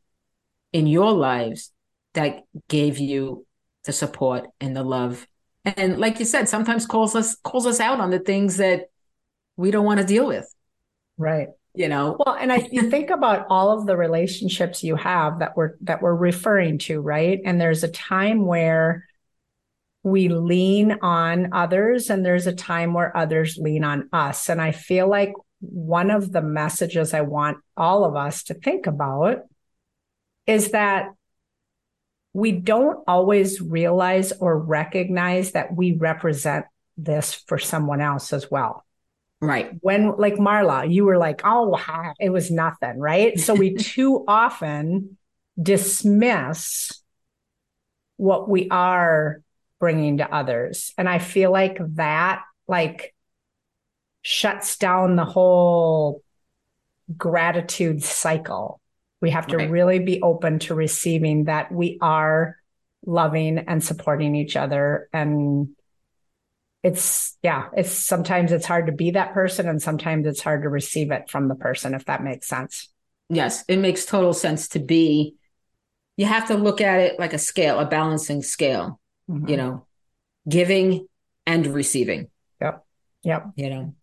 in 0.72 0.86
your 0.86 1.12
lives 1.12 1.72
that 2.14 2.44
gave 2.68 2.98
you 2.98 3.46
the 3.84 3.92
support 3.92 4.46
and 4.60 4.74
the 4.74 4.82
love. 4.82 5.26
And 5.64 5.98
like 5.98 6.18
you 6.18 6.24
said 6.24 6.48
sometimes 6.48 6.86
calls 6.86 7.14
us 7.14 7.36
calls 7.36 7.66
us 7.66 7.80
out 7.80 8.00
on 8.00 8.10
the 8.10 8.18
things 8.18 8.56
that 8.56 8.86
we 9.56 9.70
don't 9.70 9.84
want 9.84 10.00
to 10.00 10.06
deal 10.06 10.26
with. 10.26 10.52
Right 11.16 11.48
you 11.78 11.88
know? 11.88 12.16
Well 12.18 12.34
and 12.34 12.52
i 12.52 12.68
you 12.70 12.90
think 12.90 13.10
about 13.10 13.46
all 13.48 13.70
of 13.70 13.86
the 13.86 13.96
relationships 13.96 14.82
you 14.82 14.96
have 14.96 15.38
that 15.38 15.56
we're 15.56 15.76
that 15.82 16.02
we're 16.02 16.14
referring 16.14 16.78
to 16.78 17.00
right? 17.00 17.40
And 17.44 17.60
there's 17.60 17.84
a 17.84 17.88
time 17.88 18.44
where 18.44 19.06
we 20.02 20.28
lean 20.28 20.98
on 21.02 21.52
others 21.52 22.10
and 22.10 22.24
there's 22.24 22.46
a 22.46 22.52
time 22.52 22.94
where 22.94 23.16
others 23.16 23.56
lean 23.58 23.84
on 23.84 24.08
us. 24.12 24.48
And 24.48 24.60
i 24.60 24.72
feel 24.72 25.08
like 25.08 25.32
one 25.60 26.10
of 26.10 26.32
the 26.32 26.42
messages 26.42 27.14
i 27.14 27.20
want 27.20 27.58
all 27.76 28.04
of 28.04 28.14
us 28.14 28.44
to 28.44 28.54
think 28.54 28.86
about 28.86 29.42
is 30.46 30.70
that 30.70 31.08
we 32.32 32.52
don't 32.52 33.02
always 33.06 33.60
realize 33.60 34.32
or 34.32 34.58
recognize 34.58 35.52
that 35.52 35.74
we 35.74 35.92
represent 35.92 36.66
this 36.96 37.34
for 37.34 37.58
someone 37.58 38.00
else 38.00 38.32
as 38.32 38.50
well. 38.50 38.84
Right. 39.40 39.72
When, 39.80 40.16
like 40.16 40.34
Marla, 40.34 40.92
you 40.92 41.04
were 41.04 41.18
like, 41.18 41.42
oh, 41.44 41.78
it 42.18 42.30
was 42.30 42.50
nothing. 42.50 42.98
Right. 42.98 43.38
So 43.38 43.54
we 43.54 43.74
too 43.76 44.24
often 44.26 45.16
dismiss 45.60 46.92
what 48.16 48.48
we 48.48 48.68
are 48.70 49.42
bringing 49.78 50.18
to 50.18 50.32
others. 50.32 50.92
And 50.98 51.08
I 51.08 51.18
feel 51.18 51.52
like 51.52 51.78
that, 51.94 52.42
like, 52.66 53.14
shuts 54.22 54.76
down 54.76 55.14
the 55.14 55.24
whole 55.24 56.22
gratitude 57.16 58.02
cycle 58.02 58.80
we 59.20 59.30
have 59.30 59.46
to 59.48 59.56
right. 59.56 59.70
really 59.70 59.98
be 59.98 60.22
open 60.22 60.58
to 60.60 60.74
receiving 60.74 61.44
that 61.44 61.72
we 61.72 61.98
are 62.00 62.56
loving 63.04 63.58
and 63.58 63.82
supporting 63.82 64.36
each 64.36 64.56
other 64.56 65.08
and 65.12 65.70
it's 66.82 67.36
yeah, 67.42 67.68
it's 67.76 67.90
sometimes 67.90 68.52
it's 68.52 68.66
hard 68.66 68.86
to 68.86 68.92
be 68.92 69.12
that 69.12 69.32
person 69.32 69.68
and 69.68 69.82
sometimes 69.82 70.26
it's 70.26 70.40
hard 70.40 70.62
to 70.62 70.68
receive 70.68 71.10
it 71.10 71.30
from 71.30 71.48
the 71.48 71.54
person 71.54 71.94
if 71.94 72.04
that 72.06 72.22
makes 72.22 72.46
sense. 72.46 72.88
Yes, 73.28 73.64
it 73.68 73.78
makes 73.78 74.06
total 74.06 74.32
sense 74.32 74.68
to 74.68 74.78
be 74.78 75.34
you 76.16 76.26
have 76.26 76.48
to 76.48 76.54
look 76.54 76.80
at 76.80 77.00
it 77.00 77.18
like 77.18 77.32
a 77.32 77.38
scale, 77.38 77.78
a 77.78 77.86
balancing 77.86 78.42
scale, 78.42 79.00
mm-hmm. 79.30 79.48
you 79.48 79.56
know, 79.56 79.86
giving 80.48 81.06
and 81.46 81.66
receiving. 81.66 82.28
Yep. 82.60 82.84
Yep. 83.22 83.46
You 83.56 83.70
know. 83.70 83.94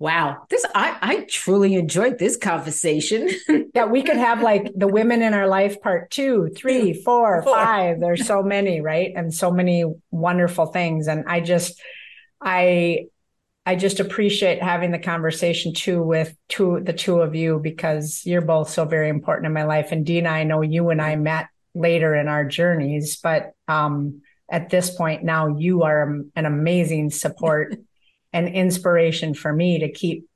Wow. 0.00 0.46
This 0.48 0.64
I 0.74 0.96
I 1.00 1.26
truly 1.28 1.74
enjoyed 1.74 2.18
this 2.18 2.36
conversation. 2.36 3.28
yeah, 3.74 3.86
we 3.86 4.02
could 4.02 4.16
have 4.16 4.42
like 4.42 4.70
the 4.76 4.86
women 4.86 5.22
in 5.22 5.34
our 5.34 5.48
life 5.48 5.80
part 5.80 6.10
two, 6.10 6.50
three, 6.56 6.92
four, 6.92 7.42
four. 7.42 7.54
five. 7.54 7.98
There's 7.98 8.24
so 8.24 8.42
many, 8.42 8.80
right? 8.80 9.12
And 9.14 9.34
so 9.34 9.50
many 9.50 9.84
wonderful 10.12 10.66
things. 10.66 11.08
And 11.08 11.24
I 11.26 11.40
just 11.40 11.80
I 12.40 13.06
I 13.66 13.74
just 13.74 13.98
appreciate 13.98 14.62
having 14.62 14.92
the 14.92 15.00
conversation 15.00 15.74
too 15.74 16.00
with 16.00 16.32
two 16.48 16.80
the 16.80 16.92
two 16.92 17.20
of 17.20 17.34
you 17.34 17.58
because 17.60 18.22
you're 18.24 18.40
both 18.40 18.70
so 18.70 18.84
very 18.84 19.08
important 19.08 19.46
in 19.46 19.52
my 19.52 19.64
life. 19.64 19.90
And 19.90 20.06
Dina, 20.06 20.28
I 20.28 20.44
know 20.44 20.62
you 20.62 20.90
and 20.90 21.02
I 21.02 21.16
met 21.16 21.48
later 21.74 22.14
in 22.14 22.28
our 22.28 22.44
journeys, 22.44 23.16
but 23.16 23.52
um, 23.66 24.22
at 24.48 24.70
this 24.70 24.90
point 24.90 25.24
now 25.24 25.58
you 25.58 25.82
are 25.82 26.02
an 26.36 26.46
amazing 26.46 27.10
support 27.10 27.74
and 28.32 28.48
inspiration 28.48 29.34
for 29.34 29.52
me 29.52 29.80
to 29.80 29.90
keep 29.90 30.28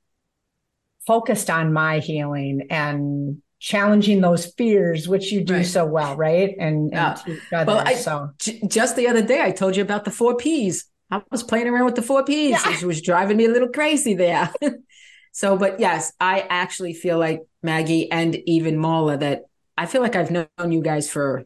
focused 1.05 1.49
on 1.49 1.73
my 1.73 1.99
healing 1.99 2.67
and 2.69 3.41
challenging 3.59 4.21
those 4.21 4.45
fears, 4.45 5.07
which 5.07 5.31
you 5.31 5.43
do 5.43 5.55
right. 5.55 5.65
so 5.65 5.85
well, 5.85 6.15
right? 6.17 6.55
And, 6.59 6.91
yeah. 6.91 7.17
and 7.51 7.67
well, 7.67 7.81
I, 7.85 7.95
so 7.95 8.31
j- 8.39 8.61
just 8.67 8.95
the 8.95 9.07
other 9.07 9.21
day, 9.21 9.41
I 9.41 9.51
told 9.51 9.75
you 9.75 9.83
about 9.83 10.05
the 10.05 10.11
four 10.11 10.35
P's. 10.35 10.85
I 11.09 11.21
was 11.31 11.43
playing 11.43 11.67
around 11.67 11.85
with 11.85 11.95
the 11.95 12.01
four 12.01 12.25
P's. 12.25 12.51
Yeah. 12.51 12.73
It 12.73 12.83
was 12.83 13.01
driving 13.01 13.37
me 13.37 13.45
a 13.45 13.49
little 13.49 13.69
crazy 13.69 14.15
there. 14.15 14.51
so, 15.31 15.57
but 15.57 15.79
yes, 15.79 16.11
I 16.19 16.45
actually 16.49 16.93
feel 16.93 17.17
like 17.17 17.41
Maggie 17.61 18.11
and 18.11 18.35
even 18.47 18.77
Marla 18.77 19.19
that 19.19 19.43
I 19.77 19.85
feel 19.85 20.01
like 20.01 20.15
I've 20.15 20.31
known 20.31 20.47
you 20.59 20.81
guys 20.81 21.09
for 21.09 21.45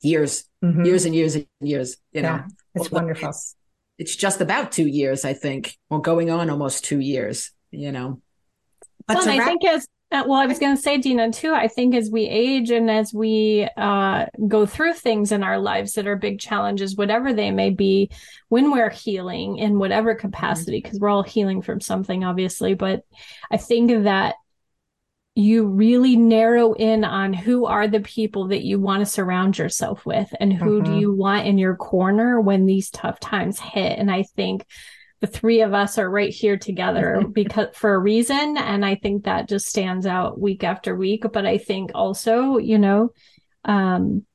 years, 0.00 0.44
mm-hmm. 0.64 0.84
years 0.84 1.06
and 1.06 1.14
years 1.14 1.34
and 1.34 1.46
years. 1.60 1.96
You 2.12 2.22
know, 2.22 2.44
it's 2.74 2.90
well, 2.90 3.00
wonderful. 3.00 3.30
It's, 3.30 3.56
it's 3.98 4.16
just 4.16 4.40
about 4.40 4.72
two 4.72 4.86
years, 4.86 5.24
I 5.24 5.34
think, 5.34 5.76
or 5.90 6.00
going 6.00 6.30
on 6.30 6.50
almost 6.50 6.84
two 6.84 7.00
years, 7.00 7.50
you 7.70 7.92
know. 7.92 8.20
But 9.06 9.18
well, 9.18 9.40
I 9.40 9.44
think 9.44 9.64
as 9.64 9.88
uh, 10.10 10.24
well, 10.26 10.40
I 10.40 10.46
was 10.46 10.58
going 10.58 10.74
to 10.74 10.80
say, 10.80 10.96
Dina, 10.96 11.30
too. 11.30 11.52
I 11.52 11.68
think 11.68 11.94
as 11.94 12.10
we 12.10 12.26
age 12.26 12.70
and 12.70 12.90
as 12.90 13.12
we 13.12 13.68
uh, 13.76 14.26
go 14.46 14.64
through 14.64 14.94
things 14.94 15.32
in 15.32 15.42
our 15.42 15.58
lives 15.58 15.94
that 15.94 16.06
are 16.06 16.16
big 16.16 16.38
challenges, 16.38 16.96
whatever 16.96 17.34
they 17.34 17.50
may 17.50 17.68
be, 17.68 18.10
when 18.48 18.70
we're 18.70 18.88
healing 18.88 19.58
in 19.58 19.78
whatever 19.78 20.14
capacity, 20.14 20.80
because 20.80 20.98
we're 20.98 21.10
all 21.10 21.22
healing 21.22 21.60
from 21.60 21.80
something, 21.82 22.24
obviously. 22.24 22.72
But 22.72 23.02
I 23.50 23.58
think 23.58 24.04
that 24.04 24.36
you 25.38 25.66
really 25.66 26.16
narrow 26.16 26.72
in 26.72 27.04
on 27.04 27.32
who 27.32 27.64
are 27.64 27.86
the 27.86 28.00
people 28.00 28.48
that 28.48 28.64
you 28.64 28.80
want 28.80 29.02
to 29.02 29.06
surround 29.06 29.56
yourself 29.56 30.04
with 30.04 30.28
and 30.40 30.52
who 30.52 30.82
mm-hmm. 30.82 30.92
do 30.92 30.98
you 30.98 31.12
want 31.12 31.46
in 31.46 31.58
your 31.58 31.76
corner 31.76 32.40
when 32.40 32.66
these 32.66 32.90
tough 32.90 33.20
times 33.20 33.60
hit. 33.60 33.96
And 34.00 34.10
I 34.10 34.24
think 34.24 34.66
the 35.20 35.28
three 35.28 35.60
of 35.60 35.72
us 35.74 35.96
are 35.96 36.10
right 36.10 36.32
here 36.32 36.56
together 36.56 37.22
because 37.32 37.68
for 37.74 37.94
a 37.94 37.98
reason. 38.00 38.56
And 38.56 38.84
I 38.84 38.96
think 38.96 39.24
that 39.24 39.48
just 39.48 39.68
stands 39.68 40.06
out 40.06 40.40
week 40.40 40.64
after 40.64 40.96
week. 40.96 41.24
But 41.32 41.46
I 41.46 41.58
think 41.58 41.92
also, 41.94 42.56
you 42.56 42.78
know, 42.78 43.10
um, 43.64 44.26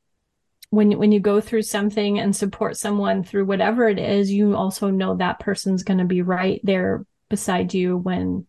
when 0.69 0.97
when 0.97 1.11
you 1.11 1.19
go 1.19 1.41
through 1.41 1.63
something 1.63 2.17
and 2.17 2.33
support 2.33 2.77
someone 2.77 3.25
through 3.25 3.43
whatever 3.43 3.89
it 3.89 3.99
is, 3.99 4.31
you 4.31 4.55
also 4.55 4.89
know 4.89 5.17
that 5.17 5.41
person's 5.41 5.83
going 5.83 5.99
to 5.99 6.05
be 6.05 6.21
right 6.21 6.61
there 6.63 7.05
beside 7.29 7.73
you 7.73 7.97
when 7.97 8.47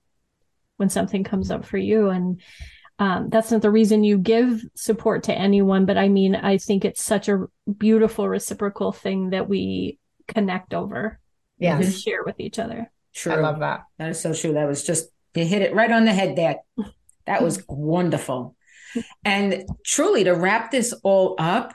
when 0.77 0.89
something 0.89 1.25
comes 1.25 1.51
up 1.51 1.65
for 1.65 1.79
you. 1.79 2.11
And 2.11 2.41
um, 2.99 3.29
that's 3.29 3.51
not 3.51 3.63
the 3.63 3.71
reason 3.71 4.05
you 4.05 4.19
give 4.19 4.63
support 4.77 5.25
to 5.25 5.35
anyone 5.37 5.85
but 5.85 5.99
i 5.99 6.09
mean 6.09 6.37
i 6.37 6.59
think 6.59 6.85
it's 6.85 7.03
such 7.03 7.29
a 7.29 7.47
beautiful 7.77 8.29
reciprocal 8.29 8.93
thing 8.93 9.31
that 9.31 9.49
we 9.49 9.99
connect 10.29 10.73
over 10.73 11.19
yeah 11.59 11.77
and 11.77 11.93
share 11.93 12.23
with 12.25 12.39
each 12.39 12.59
other. 12.59 12.91
True. 13.15 13.33
I 13.33 13.37
love 13.37 13.61
that. 13.61 13.85
That 13.99 14.11
is 14.11 14.21
so 14.21 14.35
true. 14.35 14.55
That 14.55 14.67
was 14.67 14.85
just 14.85 15.09
you 15.35 15.45
hit 15.45 15.63
it 15.63 15.75
right 15.75 15.91
on 15.91 16.05
the 16.05 16.13
head 16.13 16.37
there. 16.37 16.57
That 17.27 17.43
was 17.43 17.65
wonderful. 17.69 18.57
And 19.25 19.65
truly 19.85 20.25
to 20.25 20.33
wrap 20.33 20.71
this 20.71 20.93
all 21.03 21.37
up 21.39 21.75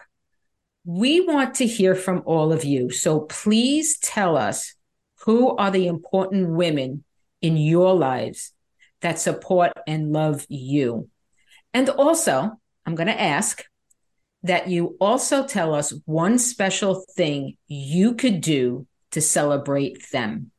we 0.85 1.21
want 1.21 1.55
to 1.55 1.67
hear 1.67 1.93
from 1.93 2.23
all 2.25 2.51
of 2.51 2.63
you. 2.63 2.89
So 2.89 3.21
please 3.21 3.99
tell 3.99 4.37
us 4.37 4.73
who 5.25 5.55
are 5.57 5.69
the 5.69 5.87
important 5.87 6.49
women 6.49 7.03
in 7.41 7.57
your 7.57 7.93
lives 7.93 8.53
that 9.01 9.19
support 9.19 9.71
and 9.87 10.11
love 10.11 10.45
you. 10.49 11.09
And 11.73 11.89
also, 11.89 12.51
I'm 12.85 12.95
going 12.95 13.07
to 13.07 13.21
ask 13.21 13.63
that 14.43 14.69
you 14.69 14.95
also 14.99 15.45
tell 15.45 15.75
us 15.75 15.93
one 16.05 16.39
special 16.39 17.03
thing 17.15 17.57
you 17.67 18.15
could 18.15 18.41
do 18.41 18.87
to 19.11 19.21
celebrate 19.21 20.11
them. 20.11 20.51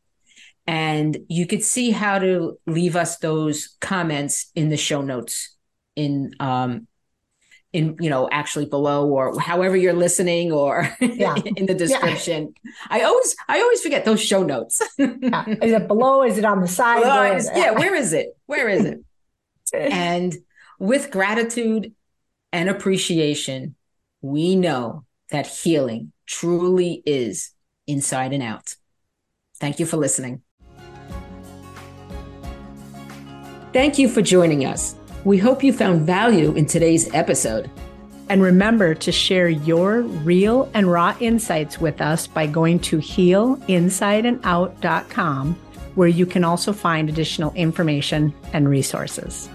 And 0.66 1.16
you 1.28 1.46
could 1.46 1.64
see 1.64 1.90
how 1.90 2.18
to 2.18 2.58
leave 2.66 2.94
us 2.94 3.16
those 3.18 3.76
comments 3.80 4.50
in 4.54 4.68
the 4.68 4.76
show 4.76 5.00
notes 5.00 5.56
in 5.96 6.32
um, 6.38 6.86
in 7.72 7.96
you 8.00 8.10
know 8.10 8.28
actually 8.32 8.66
below 8.66 9.08
or 9.08 9.38
however 9.38 9.76
you're 9.76 9.92
listening 9.92 10.50
or 10.50 10.94
yeah. 11.00 11.36
in 11.56 11.66
the 11.66 11.74
description. 11.74 12.54
Yeah. 12.64 12.72
i 12.90 13.02
always 13.02 13.36
i 13.48 13.60
always 13.60 13.80
forget 13.80 14.04
those 14.04 14.20
show 14.20 14.42
notes. 14.42 14.80
Yeah. 14.98 15.44
is 15.48 15.72
it 15.72 15.86
below? 15.86 16.22
Is 16.22 16.38
it 16.38 16.44
on 16.44 16.60
the 16.60 16.68
side? 16.68 17.02
Where 17.02 17.38
yeah 17.56 17.72
where 17.72 17.94
is 17.94 18.12
it? 18.12 18.36
Where 18.46 18.68
is 18.68 18.84
it? 18.84 19.00
And 19.72 20.36
with 20.80 21.12
gratitude 21.12 21.92
and 22.52 22.68
appreciation 22.68 23.76
we 24.20 24.56
know 24.56 25.04
that 25.30 25.46
healing 25.46 26.12
truly 26.26 27.02
is 27.06 27.52
inside 27.86 28.32
and 28.32 28.42
out. 28.42 28.74
Thank 29.60 29.78
you 29.78 29.86
for 29.86 29.96
listening. 29.96 30.42
Thank 33.72 33.98
you 33.98 34.08
for 34.08 34.22
joining 34.22 34.64
us 34.66 34.96
we 35.24 35.38
hope 35.38 35.62
you 35.62 35.72
found 35.72 36.02
value 36.02 36.52
in 36.54 36.66
today's 36.66 37.08
episode. 37.14 37.70
And 38.28 38.42
remember 38.42 38.94
to 38.94 39.12
share 39.12 39.48
your 39.48 40.02
real 40.02 40.68
and 40.72 40.90
raw 40.90 41.14
insights 41.20 41.80
with 41.80 42.00
us 42.00 42.26
by 42.26 42.46
going 42.46 42.80
to 42.80 42.96
healinsideandout.com, 42.98 45.54
where 45.96 46.08
you 46.08 46.26
can 46.26 46.44
also 46.44 46.72
find 46.72 47.08
additional 47.08 47.52
information 47.54 48.34
and 48.52 48.68
resources. 48.68 49.48